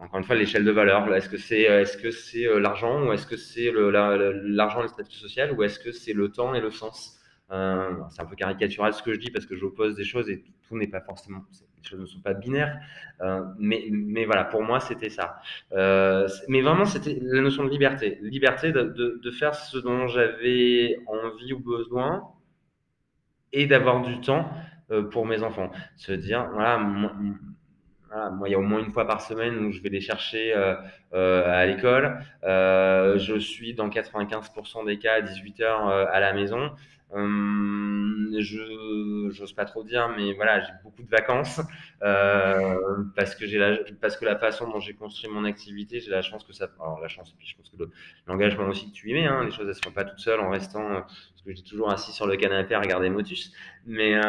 [0.00, 1.12] encore une fois l'échelle de valeur.
[1.14, 5.16] Est-ce que c'est est-ce que c'est l'argent ou est-ce que c'est l'argent l'argent le statut
[5.16, 7.19] social ou est-ce que c'est le temps et le sens?
[7.52, 10.44] Euh, c'est un peu caricatural ce que je dis parce que j'oppose des choses et
[10.68, 11.40] tout n'est pas forcément,
[11.82, 12.78] les choses ne sont pas binaires.
[13.20, 15.40] Euh, mais, mais voilà, pour moi, c'était ça.
[15.72, 18.18] Euh, mais vraiment, c'était la notion de liberté.
[18.22, 22.22] Liberté de, de, faire ce dont j'avais envie ou besoin
[23.52, 24.50] et d'avoir du temps
[25.12, 25.70] pour mes enfants.
[25.96, 27.12] Se dire, voilà, moi,
[28.46, 30.52] il y a au moins une fois par semaine où je vais les chercher
[31.12, 32.20] à l'école.
[32.42, 36.70] Je suis dans 95% des cas à 18h euh, à la maison.
[37.12, 41.60] Hum, je j'ose pas trop dire, mais voilà, j'ai beaucoup de vacances
[42.02, 42.76] euh,
[43.16, 46.22] parce que j'ai la parce que la façon dont j'ai construit mon activité, j'ai la
[46.22, 46.68] chance que ça.
[46.78, 47.76] Alors la chance, et puis je pense que
[48.28, 50.38] l'engagement aussi que tu y mets, hein, les choses elles se font pas toutes seules
[50.38, 53.52] en restant, euh, parce que j'ai toujours assis sur le canapé à regarder Motus.
[53.86, 54.20] Mais euh,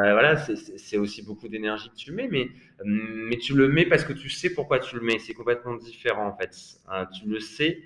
[0.00, 2.48] voilà, c'est aussi beaucoup d'énergie que tu mets, mais
[2.84, 5.20] mais tu le mets parce que tu sais pourquoi tu le mets.
[5.20, 6.56] C'est complètement différent en fait.
[6.88, 7.82] Hein, tu le sais.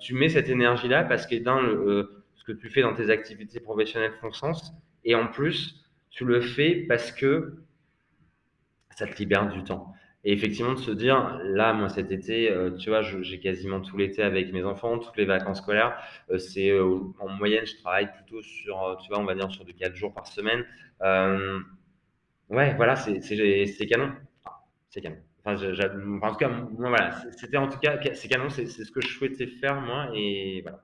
[0.00, 3.60] Tu, mets cette énergie-là parce que dans le, ce que tu fais dans tes activités
[3.60, 4.72] professionnelles font sens.
[5.04, 7.62] Et en plus, tu le fais parce que
[8.90, 9.92] ça te libère du temps.
[10.24, 13.96] Et effectivement, de se dire, là, moi, cet été, euh, tu vois, j'ai quasiment tout
[13.96, 15.96] l'été avec mes enfants, toutes les vacances scolaires.
[16.30, 19.64] Euh, c'est euh, en moyenne, je travaille plutôt sur, tu vois, on va dire sur
[19.64, 20.64] de 4 jours par semaine.
[22.48, 24.12] Ouais, voilà, c'est canon.
[24.90, 25.16] C'est canon.
[25.44, 25.56] Enfin,
[26.22, 29.46] en tout cas, voilà, c'était en tout cas, c'est canon, c'est ce que je souhaitais
[29.46, 30.82] faire, moi, et voilà.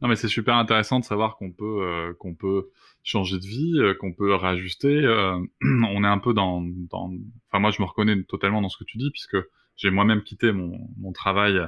[0.00, 2.70] Non, mais c'est super intéressant de savoir qu'on peut euh, peut
[3.02, 5.04] changer de vie, euh, qu'on peut réajuster.
[5.04, 7.12] Euh, on est un peu dans, dans,
[7.48, 9.36] enfin moi je me reconnais totalement dans ce que tu dis puisque
[9.76, 11.60] j'ai moi-même quitté mon, mon travail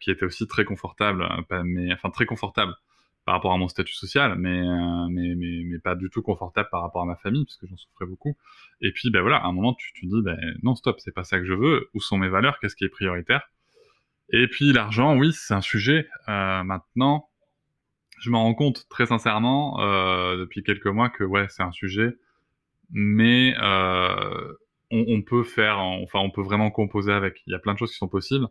[0.00, 1.26] qui était aussi très confortable,
[1.64, 2.74] mais enfin très confortable
[3.24, 4.62] par rapport à mon statut social, mais,
[5.10, 8.06] mais, mais, mais, pas du tout confortable par rapport à ma famille, puisque j'en souffrais
[8.06, 8.36] beaucoup.
[8.80, 11.24] Et puis, ben voilà, à un moment, tu te dis, ben non, stop, c'est pas
[11.24, 11.90] ça que je veux.
[11.94, 12.58] Où sont mes valeurs?
[12.58, 13.50] Qu'est-ce qui est prioritaire?
[14.30, 16.08] Et puis l'argent, oui, c'est un sujet.
[16.28, 17.28] Euh, maintenant,
[18.20, 22.16] je me rends compte très sincèrement euh, depuis quelques mois que ouais, c'est un sujet,
[22.90, 24.52] mais euh,
[24.90, 27.42] on, peut faire, enfin, on peut vraiment composer avec.
[27.46, 28.48] Il y a plein de choses qui sont possibles.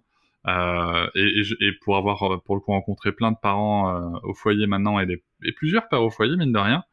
[0.47, 4.65] Euh, et, et, pour avoir pour le coup rencontré plein de parents euh, au foyer
[4.65, 6.83] maintenant et, des, et plusieurs pères au foyer mine de rien,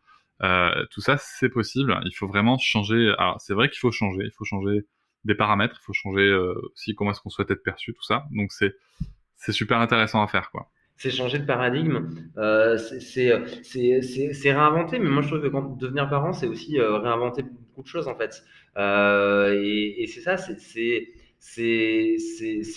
[0.43, 2.01] euh, tout ça c'est possible.
[2.05, 3.14] Il faut vraiment changer.
[3.18, 4.87] Alors c'est vrai qu'il faut changer, il faut changer
[5.25, 8.27] des paramètres, il faut changer euh, aussi comment est-ce qu'on souhaite être perçu, tout ça.
[8.33, 8.75] Donc c'est
[9.37, 10.70] c'est super intéressant à faire, quoi.
[10.97, 12.09] C'est changer de paradigme,
[12.39, 13.33] euh, c'est
[14.53, 17.89] réinventer, mais moi je trouve que quand devenir parent, c'est aussi euh, réinventer beaucoup de
[17.89, 18.45] choses en fait.
[18.77, 21.09] Et, c'est ça, c'est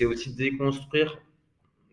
[0.05, 1.19] aussi déconstruire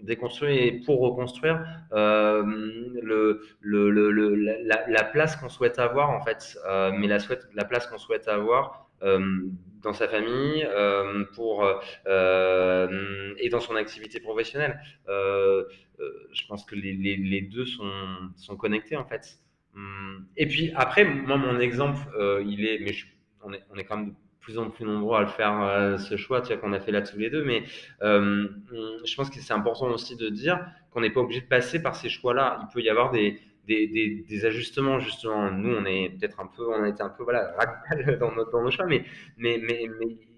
[0.00, 6.58] déconstruire et pour reconstruire le, le, le, la, la, place qu'on souhaite avoir en fait,
[6.98, 11.64] mais la, souhaite, la place qu'on souhaite avoir dans sa famille, euh, pour
[12.06, 14.80] euh, et dans son activité professionnelle.
[15.06, 17.90] je pense que les, deux sont,
[18.36, 19.38] sont connectés en fait.
[19.76, 22.00] Hum, et puis après, moi mon exemple,
[22.44, 22.92] il est, mais
[23.42, 26.48] on est, quand même de plus en plus nombreux à le faire ce choix, tu
[26.48, 27.44] vois, qu'on a fait là tous les deux.
[27.44, 27.64] Mais
[28.02, 28.48] euh,
[29.04, 31.96] je pense que c'est important aussi de dire qu'on n'est pas obligé de passer par
[31.96, 32.60] ces choix-là.
[32.62, 35.50] Il peut y avoir des, des, des, ajustements justement.
[35.50, 38.62] Nous, on est peut-être un peu, on a été un peu voilà radical dans, dans
[38.62, 39.04] nos choix, mais
[39.38, 39.88] mais mais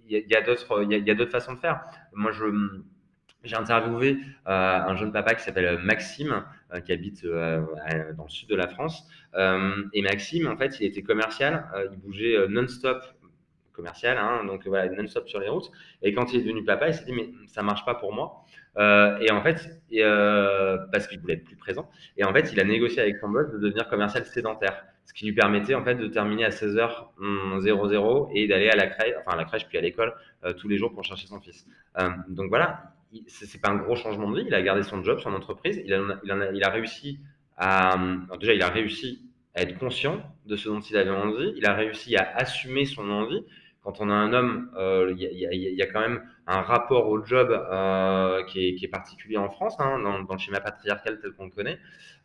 [0.09, 1.85] il y a, d'autres il y a d'autres façons de faire.
[2.13, 2.45] Moi, je
[3.47, 7.63] j'ai interviewé euh, un jeune papa qui s'appelle Maxime, euh, qui habite euh,
[8.15, 9.09] dans le sud de la France.
[9.93, 13.03] et Maxime, en fait, il était commercial, il bougeait non-stop
[13.73, 15.71] commercial, hein, donc voilà, non-stop sur les routes.
[16.03, 18.45] Et quand il est devenu papa, il s'est dit mais ça marche pas pour moi.
[18.79, 21.89] Euh, et en fait, euh, parce qu'il voulait être plus présent.
[22.17, 25.25] Et en fait, il a négocié avec son boss de devenir commercial sédentaire, ce qui
[25.27, 29.37] lui permettait en fait de terminer à 16h00 et d'aller à la crèche, enfin à
[29.37, 30.15] la crèche puis à l'école
[30.45, 31.67] euh, tous les jours pour chercher son fils.
[32.29, 32.93] Donc voilà,
[33.29, 34.47] c'est pas un gros changement de vie.
[34.47, 35.81] Il a gardé son job, son entreprise.
[35.85, 37.21] Il a, réussi
[37.57, 37.97] à,
[38.39, 39.23] déjà, il a réussi
[39.55, 41.55] à être conscient de ce dont il avait envie.
[41.57, 43.43] Il a réussi à assumer son envie
[43.87, 48.43] quand on a un homme, il y, a, quand même un rapport au job euh,
[48.45, 51.79] qui, est, particulier en France, hein, dans, le schéma patriarcal tel qu'on le connaît.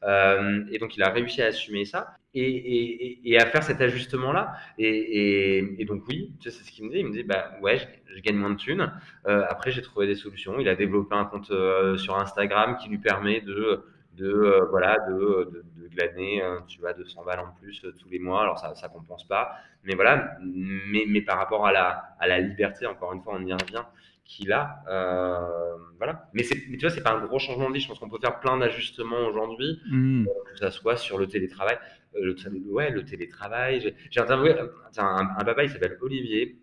[0.03, 4.53] Euh, et donc, il a réussi à assumer ça et, à faire cet ajustement-là.
[4.79, 6.97] Et, donc, oui, c'est ce qu'il me dit.
[6.97, 8.91] Il me dit, bah ouais, je, gagne moins de thunes.
[9.27, 10.59] Euh, après, j'ai trouvé des solutions.
[10.59, 11.53] Il a développé un compte
[11.99, 13.83] sur Instagram qui lui permet de
[14.17, 15.13] de euh, voilà de,
[15.51, 18.41] de, de glaner euh, tu vois 200 balles en plus euh, tous les mois.
[18.41, 19.53] Alors ça ça compense pas.
[19.83, 23.45] Mais voilà mais, mais par rapport à la à la liberté encore une fois on
[23.45, 23.83] y revient
[24.25, 26.29] qu'il a euh, voilà.
[26.33, 27.81] Mais c'est tu vois c'est pas un gros changement de vie.
[27.81, 30.25] Je pense qu'on peut faire plein d'ajustements aujourd'hui mmh.
[30.51, 31.77] que ça soit sur le télétravail.
[32.13, 32.35] Le,
[32.71, 33.95] ouais le télétravail.
[34.09, 34.69] J'ai interviewé un,
[35.03, 36.59] un, un papa il s'appelle Olivier.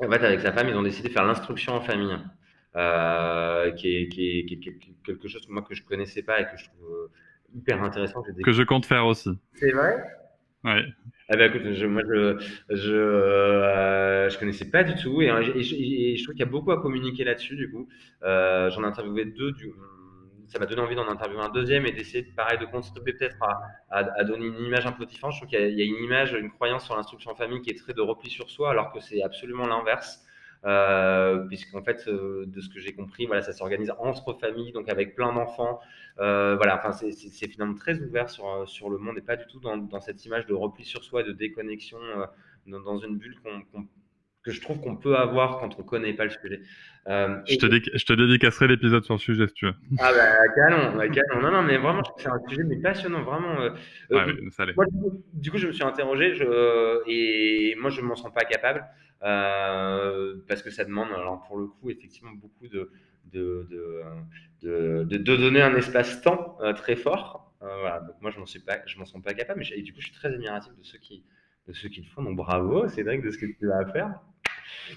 [0.00, 2.16] En fait avec sa femme ils ont décidé de faire l'instruction en famille
[2.76, 6.40] euh, qui, est, qui, est, qui, est, quelque chose que moi que je connaissais pas
[6.40, 7.10] et que je trouve
[7.54, 9.30] hyper intéressant que je compte faire aussi.
[9.54, 10.02] C'est vrai?
[10.64, 10.82] Ouais.
[11.28, 12.38] Ah bah écoute, je, moi je
[12.70, 16.48] je euh, je connaissais pas du tout et, et je, et je trouve qu'il y
[16.48, 17.88] a beaucoup à communiquer là-dessus du coup.
[18.22, 19.72] Euh, j'en ai interviewé deux, du,
[20.46, 23.42] ça m'a donné envie d'en interviewer un deuxième et d'essayer de pareil de contribuer peut-être
[23.42, 23.60] à,
[23.90, 25.34] à, à, donner une image un peu différente.
[25.34, 27.70] Je trouve qu'il y, y, a une image, une croyance sur l'instruction en famille qui
[27.70, 30.23] est très de repli sur soi alors que c'est absolument l'inverse.
[30.64, 34.88] Euh, puisqu'en fait, euh, de ce que j'ai compris, voilà, ça s'organise entre familles, donc
[34.88, 35.78] avec plein d'enfants.
[36.20, 39.60] Euh, voilà, enfin, c'est finalement très ouvert sur, sur le monde et pas du tout
[39.60, 42.24] dans, dans cette image de repli sur soi, de déconnexion euh,
[42.66, 43.50] dans, dans, une bulle qu
[44.44, 46.60] que je trouve qu'on peut avoir quand on connaît pas le sujet.
[47.08, 47.98] Euh, je, te et...
[47.98, 49.74] je te dédicacerai l'épisode sur le sujet si tu veux.
[49.98, 51.42] Ah bah canon, bah, canon.
[51.42, 53.58] Non, non, mais vraiment, c'est un sujet mais passionnant, vraiment.
[53.60, 53.70] Euh,
[54.10, 58.02] ouais, ça moi, du, coup, du, coup, je me suis interrogé je, et moi, je
[58.02, 58.84] m'en sens pas capable
[59.24, 60.03] euh,
[60.46, 62.90] parce que ça demande, alors pour le coup, effectivement, beaucoup de,
[63.32, 63.68] de,
[64.62, 67.52] de, de, de donner un espace-temps euh, très fort.
[67.60, 70.06] voilà, donc moi, je m'en suis pas, m'en sens pas capable, mais du coup, je
[70.06, 71.24] suis très admiratif de ceux qui
[71.68, 72.22] de ceux qui le font.
[72.22, 74.20] Donc bravo, Cédric, de ce que tu vas faire.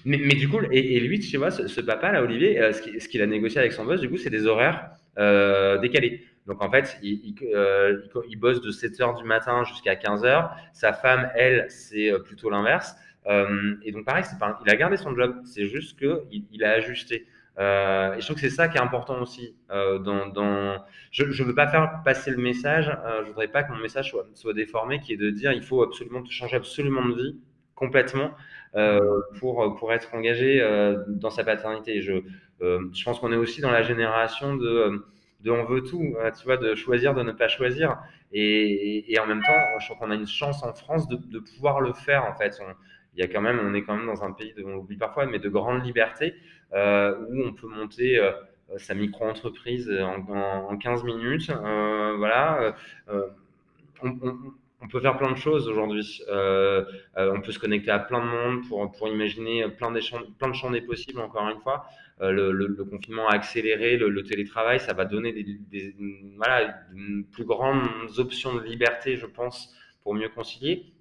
[0.04, 3.22] Mais, mais, du coup, et, lui, tu vois, ce, papa là, Olivier, euh, ce qu'il
[3.22, 6.24] a négocié avec son boss, du coup, c'est des horaires euh, décalés.
[6.46, 10.24] Donc en fait, il, il, euh, il, bosse de 7 heures du matin jusqu'à 15
[10.24, 10.56] heures.
[10.72, 12.94] Sa femme, elle, c'est plutôt l'inverse.
[13.28, 14.24] Euh, et donc pareil,
[14.64, 15.36] il a gardé son job.
[15.44, 17.26] C'est juste que il, a ajusté.
[17.58, 19.56] Euh, et je trouve que c'est ça qui est important aussi.
[19.70, 19.98] Euh.
[21.10, 24.14] Je ne veux pas faire passer le message, euh, je voudrais pas que mon message
[24.34, 27.36] soit, déformé, qui est de dire il faut absolument changer absolument de vie
[27.74, 28.32] complètement
[29.40, 30.60] pour, être engagé
[31.08, 32.00] dans sa paternité.
[32.00, 32.22] Je,
[33.04, 35.04] pense qu'on est aussi dans la génération de,
[35.46, 37.98] on veut tout, tu vois, de choisir, de ne pas choisir.
[38.32, 41.92] Et, en même temps, je trouve qu'on a une chance en France de, pouvoir le
[41.92, 42.60] faire en fait.
[43.14, 44.96] Il y a quand même, on est quand même dans un pays, de, on l'oublie
[44.96, 46.34] parfois, mais de grande liberté,
[46.72, 48.32] euh, où on peut monter euh,
[48.76, 51.50] sa micro-entreprise en, en, en, 15 minutes.
[51.50, 52.74] Euh, voilà.
[54.80, 56.22] On, peut faire plein de choses aujourd'hui.
[56.28, 60.48] on peut se connecter à plein de monde pour, pour imaginer plein, des champs, plein
[60.48, 61.86] de champs des possibles, encore une fois.
[62.20, 65.96] Le, confinement a accéléré le, télétravail, ça va donner des, des,
[66.36, 66.74] voilà,
[67.32, 67.88] plus grandes
[68.18, 70.92] options de liberté, je pense, pour mieux concilier.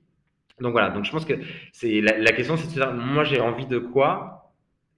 [0.59, 1.33] Donc voilà, donc je pense que
[1.71, 4.53] c'est la, question, c'est de dire, moi j'ai envie de quoi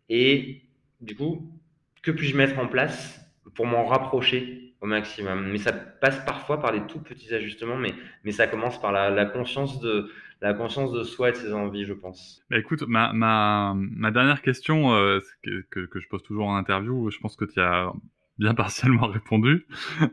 [0.07, 0.61] et
[1.01, 1.51] du coup,
[2.01, 3.19] que puis-je mettre en place
[3.55, 5.49] pour m'en rapprocher au maximum?
[5.51, 7.93] Mais ça passe parfois par des tout petits ajustements, mais,
[8.23, 10.09] mais ça commence par la, conscience de
[10.41, 12.41] la conscience de soi et de ses envies, je pense.
[12.49, 16.55] Bah écoute, ma, ma, ma dernière question euh, que, que, que, je pose toujours en
[16.55, 17.91] interview, je pense que tu as
[18.37, 19.67] bien partiellement répondu.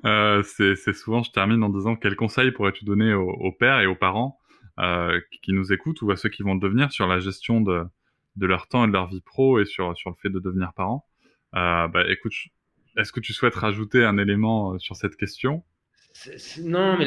[0.05, 3.86] Euh, c'est souvent, je termine en disant quel conseil pourrais-tu donner aux, aux pères et
[3.86, 4.40] aux parents
[4.79, 7.85] euh, qui nous écoutent ou à ceux qui vont le devenir sur la gestion de,
[8.37, 10.72] de leur temps et de leur vie pro et sur, sur le fait de devenir
[10.74, 11.07] parent.
[11.55, 12.35] Euh, bah, écoute,
[12.97, 15.64] est-ce que tu souhaites rajouter un élément euh, sur cette question?
[16.62, 17.05] Non, mais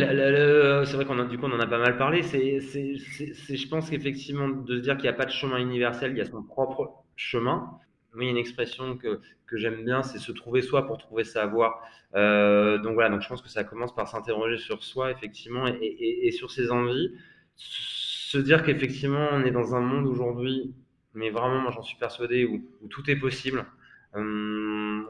[0.86, 2.22] c'est vrai qu'on du coup on en a pas mal parlé.
[2.22, 6.18] C'est, je pense qu'effectivement de se dire qu'il n'y a pas de chemin universel, il
[6.20, 7.72] y a son propre chemin.
[8.16, 11.82] Oui, une expression que, que j'aime bien, c'est se trouver soi pour trouver sa voie.
[12.14, 16.32] Donc voilà, donc je pense que ça commence par s'interroger sur soi effectivement et, et
[16.32, 17.12] sur ses envies
[17.60, 20.74] se dire qu'effectivement, on est dans un monde aujourd'hui,
[21.14, 23.66] mais vraiment, moi j'en suis persuadé, où, tout est possible.
[24.14, 25.08] Hum,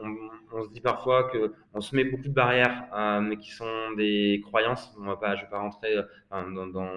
[0.52, 3.92] on, se dit parfois que on se met beaucoup de barrières, euh, mais qui sont
[3.96, 4.94] des croyances.
[5.00, 6.90] On va pas, je vais pas rentrer euh, dans, dans,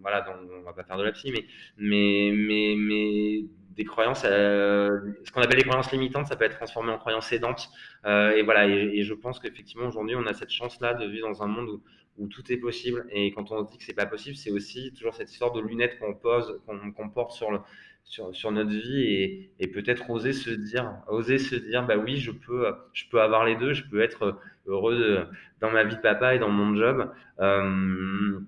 [0.00, 1.44] voilà, dans, on va pas faire de la psy, mais,
[1.76, 3.44] mais, mais, mais
[3.74, 7.32] des croyances, euh, ce qu'on appelle les croyances limitantes, ça peut être transformé en croyances
[7.32, 7.70] aidantes.
[8.06, 11.28] Euh, et voilà, et, et je pense qu'effectivement aujourd'hui, on a cette chance-là de vivre
[11.28, 11.82] dans un monde où,
[12.18, 13.06] où tout est possible.
[13.10, 15.60] Et quand on se dit que c'est pas possible, c'est aussi toujours cette histoire de
[15.60, 17.64] lunettes qu'on pose, qu'on qu porte sur,
[18.04, 22.66] sur, notre vie et, peut-être oser se dire, oser se dire, bah oui, je peux,
[22.92, 25.26] je peux avoir les deux, je peux être heureux de,
[25.60, 27.10] dans ma vie de papa et dans mon job.
[27.40, 28.38] Euh,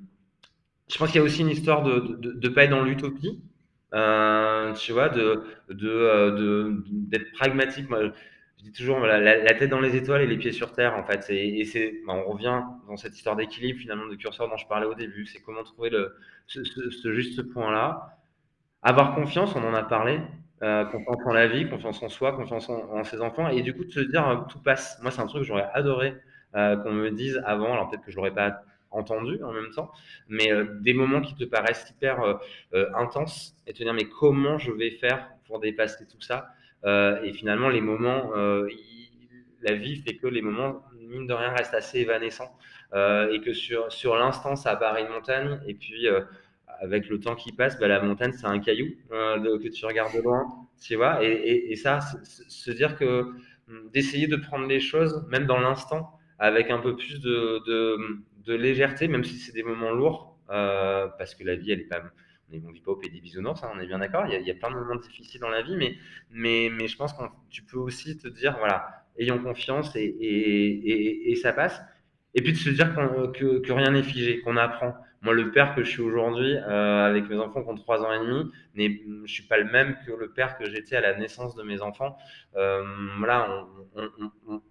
[0.88, 3.40] je pense qu'il y a aussi une histoire de de, de pas être dans l'utopie.
[3.94, 7.88] Euh, tu vois, de de euh, d'être pragmatique.
[7.88, 8.10] Moi, je
[8.64, 11.26] dis toujours la, tête dans les étoiles et les pieds sur terre en fait.
[11.28, 14.86] Et, c'est, bah, on revient dans cette histoire d'équilibre finalement de curseur dont je parlais
[14.86, 15.26] au début.
[15.26, 18.18] C'est comment trouver le ce, juste point là.
[18.82, 20.20] Avoir confiance, on en a parlé.
[20.62, 23.84] Euh, confiance en la vie, confiance en soi, confiance en, ses enfants, et du coup
[23.84, 24.98] de se dire euh, tout passe.
[25.02, 26.14] Moi, c'est un truc que j'aurais adoré
[26.54, 27.74] euh, qu'on me dise avant.
[27.74, 29.90] Alors peut-être que je l'aurais pas entendu en même temps,
[30.28, 30.48] mais
[30.80, 32.38] des moments qui te paraissent hyper
[32.94, 36.54] intenses et te dire mais comment je vais faire pour dépasser tout ça?
[36.86, 38.32] Et finalement les moments
[38.68, 39.08] il,
[39.62, 42.56] la vie fait que les moments mine de rien restent assez évanescents.
[42.94, 46.06] Et que sur sur l'instant ça apparaît une montagne et puis
[46.80, 50.22] avec le temps qui passe bah, la montagne c'est un caillou que tu regardes de
[50.22, 50.44] loin
[50.80, 51.24] tu vois.
[51.24, 52.00] Et, ça
[52.48, 53.20] se dire que
[53.68, 59.08] hum, d'essayer de prendre les choses même dans l'instant avec un peu plus de, légèreté,
[59.08, 62.02] même si c'est des moments lourds, euh, parce que la vie, elle est pas,
[62.52, 64.26] on ne vit pas au pays des bisounours, hein, on est bien d'accord.
[64.26, 65.76] Il, y a- plein de moments difficiles dans la vie,
[66.30, 71.80] mais, je pense que tu peux aussi te dire, voilà, ayons confiance et, ça passe.
[72.34, 74.94] Et puis de se dire que, rien n'est figé, qu'on apprend.
[75.22, 78.12] Moi, le père que je suis aujourd'hui, euh, avec mes enfants qui ont 3 ans
[78.12, 78.50] et demi,
[79.24, 81.80] je suis pas le même que le père que j'étais à la naissance de mes
[81.80, 82.18] enfants.
[82.56, 82.84] Euh,
[83.18, 83.66] voilà,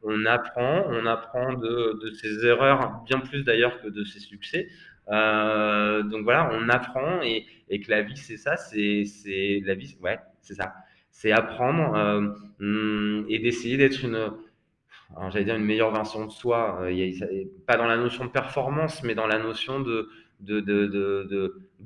[0.04, 4.68] on, apprend, on apprend de ses erreurs, bien plus d'ailleurs que de ses succès.
[5.10, 9.06] Euh, donc voilà, on apprend et, que la vie, c'est ça, c'est,
[9.66, 10.74] la vie, ouais, c'est ça.
[11.12, 12.30] C'est apprendre euh,
[12.60, 14.32] hum, et d'essayer d'être une,
[15.30, 16.80] j'allais dire une meilleure version de soi.
[16.82, 17.14] Euh,
[17.68, 20.10] pas dans la notion de performance, mais dans la notion de,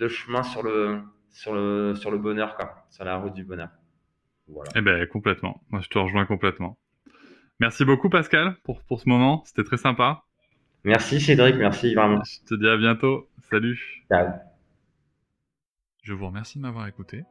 [0.07, 3.69] chemin sur le bonheur, quoi, sur la route du bonheur.
[4.47, 4.71] Voilà.
[4.75, 5.61] Eh ben, complètement.
[5.69, 6.77] Moi, je te rejoins complètement.
[7.59, 9.43] Merci beaucoup, Pascal, pour, pour ce moment.
[9.45, 10.26] C'était très sympa.
[10.87, 12.23] Merci Cédric, merci vraiment.
[12.23, 13.27] Je te dis à bientôt.
[13.51, 14.05] Salut.
[14.09, 14.29] Ciao.
[16.01, 17.25] Je vous remercie de m'avoir écouté.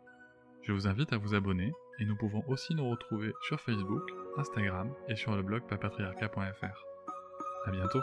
[0.62, 4.02] Je vous invite à vous abonner et nous pouvons aussi nous retrouver sur Facebook,
[4.36, 6.84] Instagram et sur le blog papatriarca.fr.
[7.64, 8.02] À bientôt.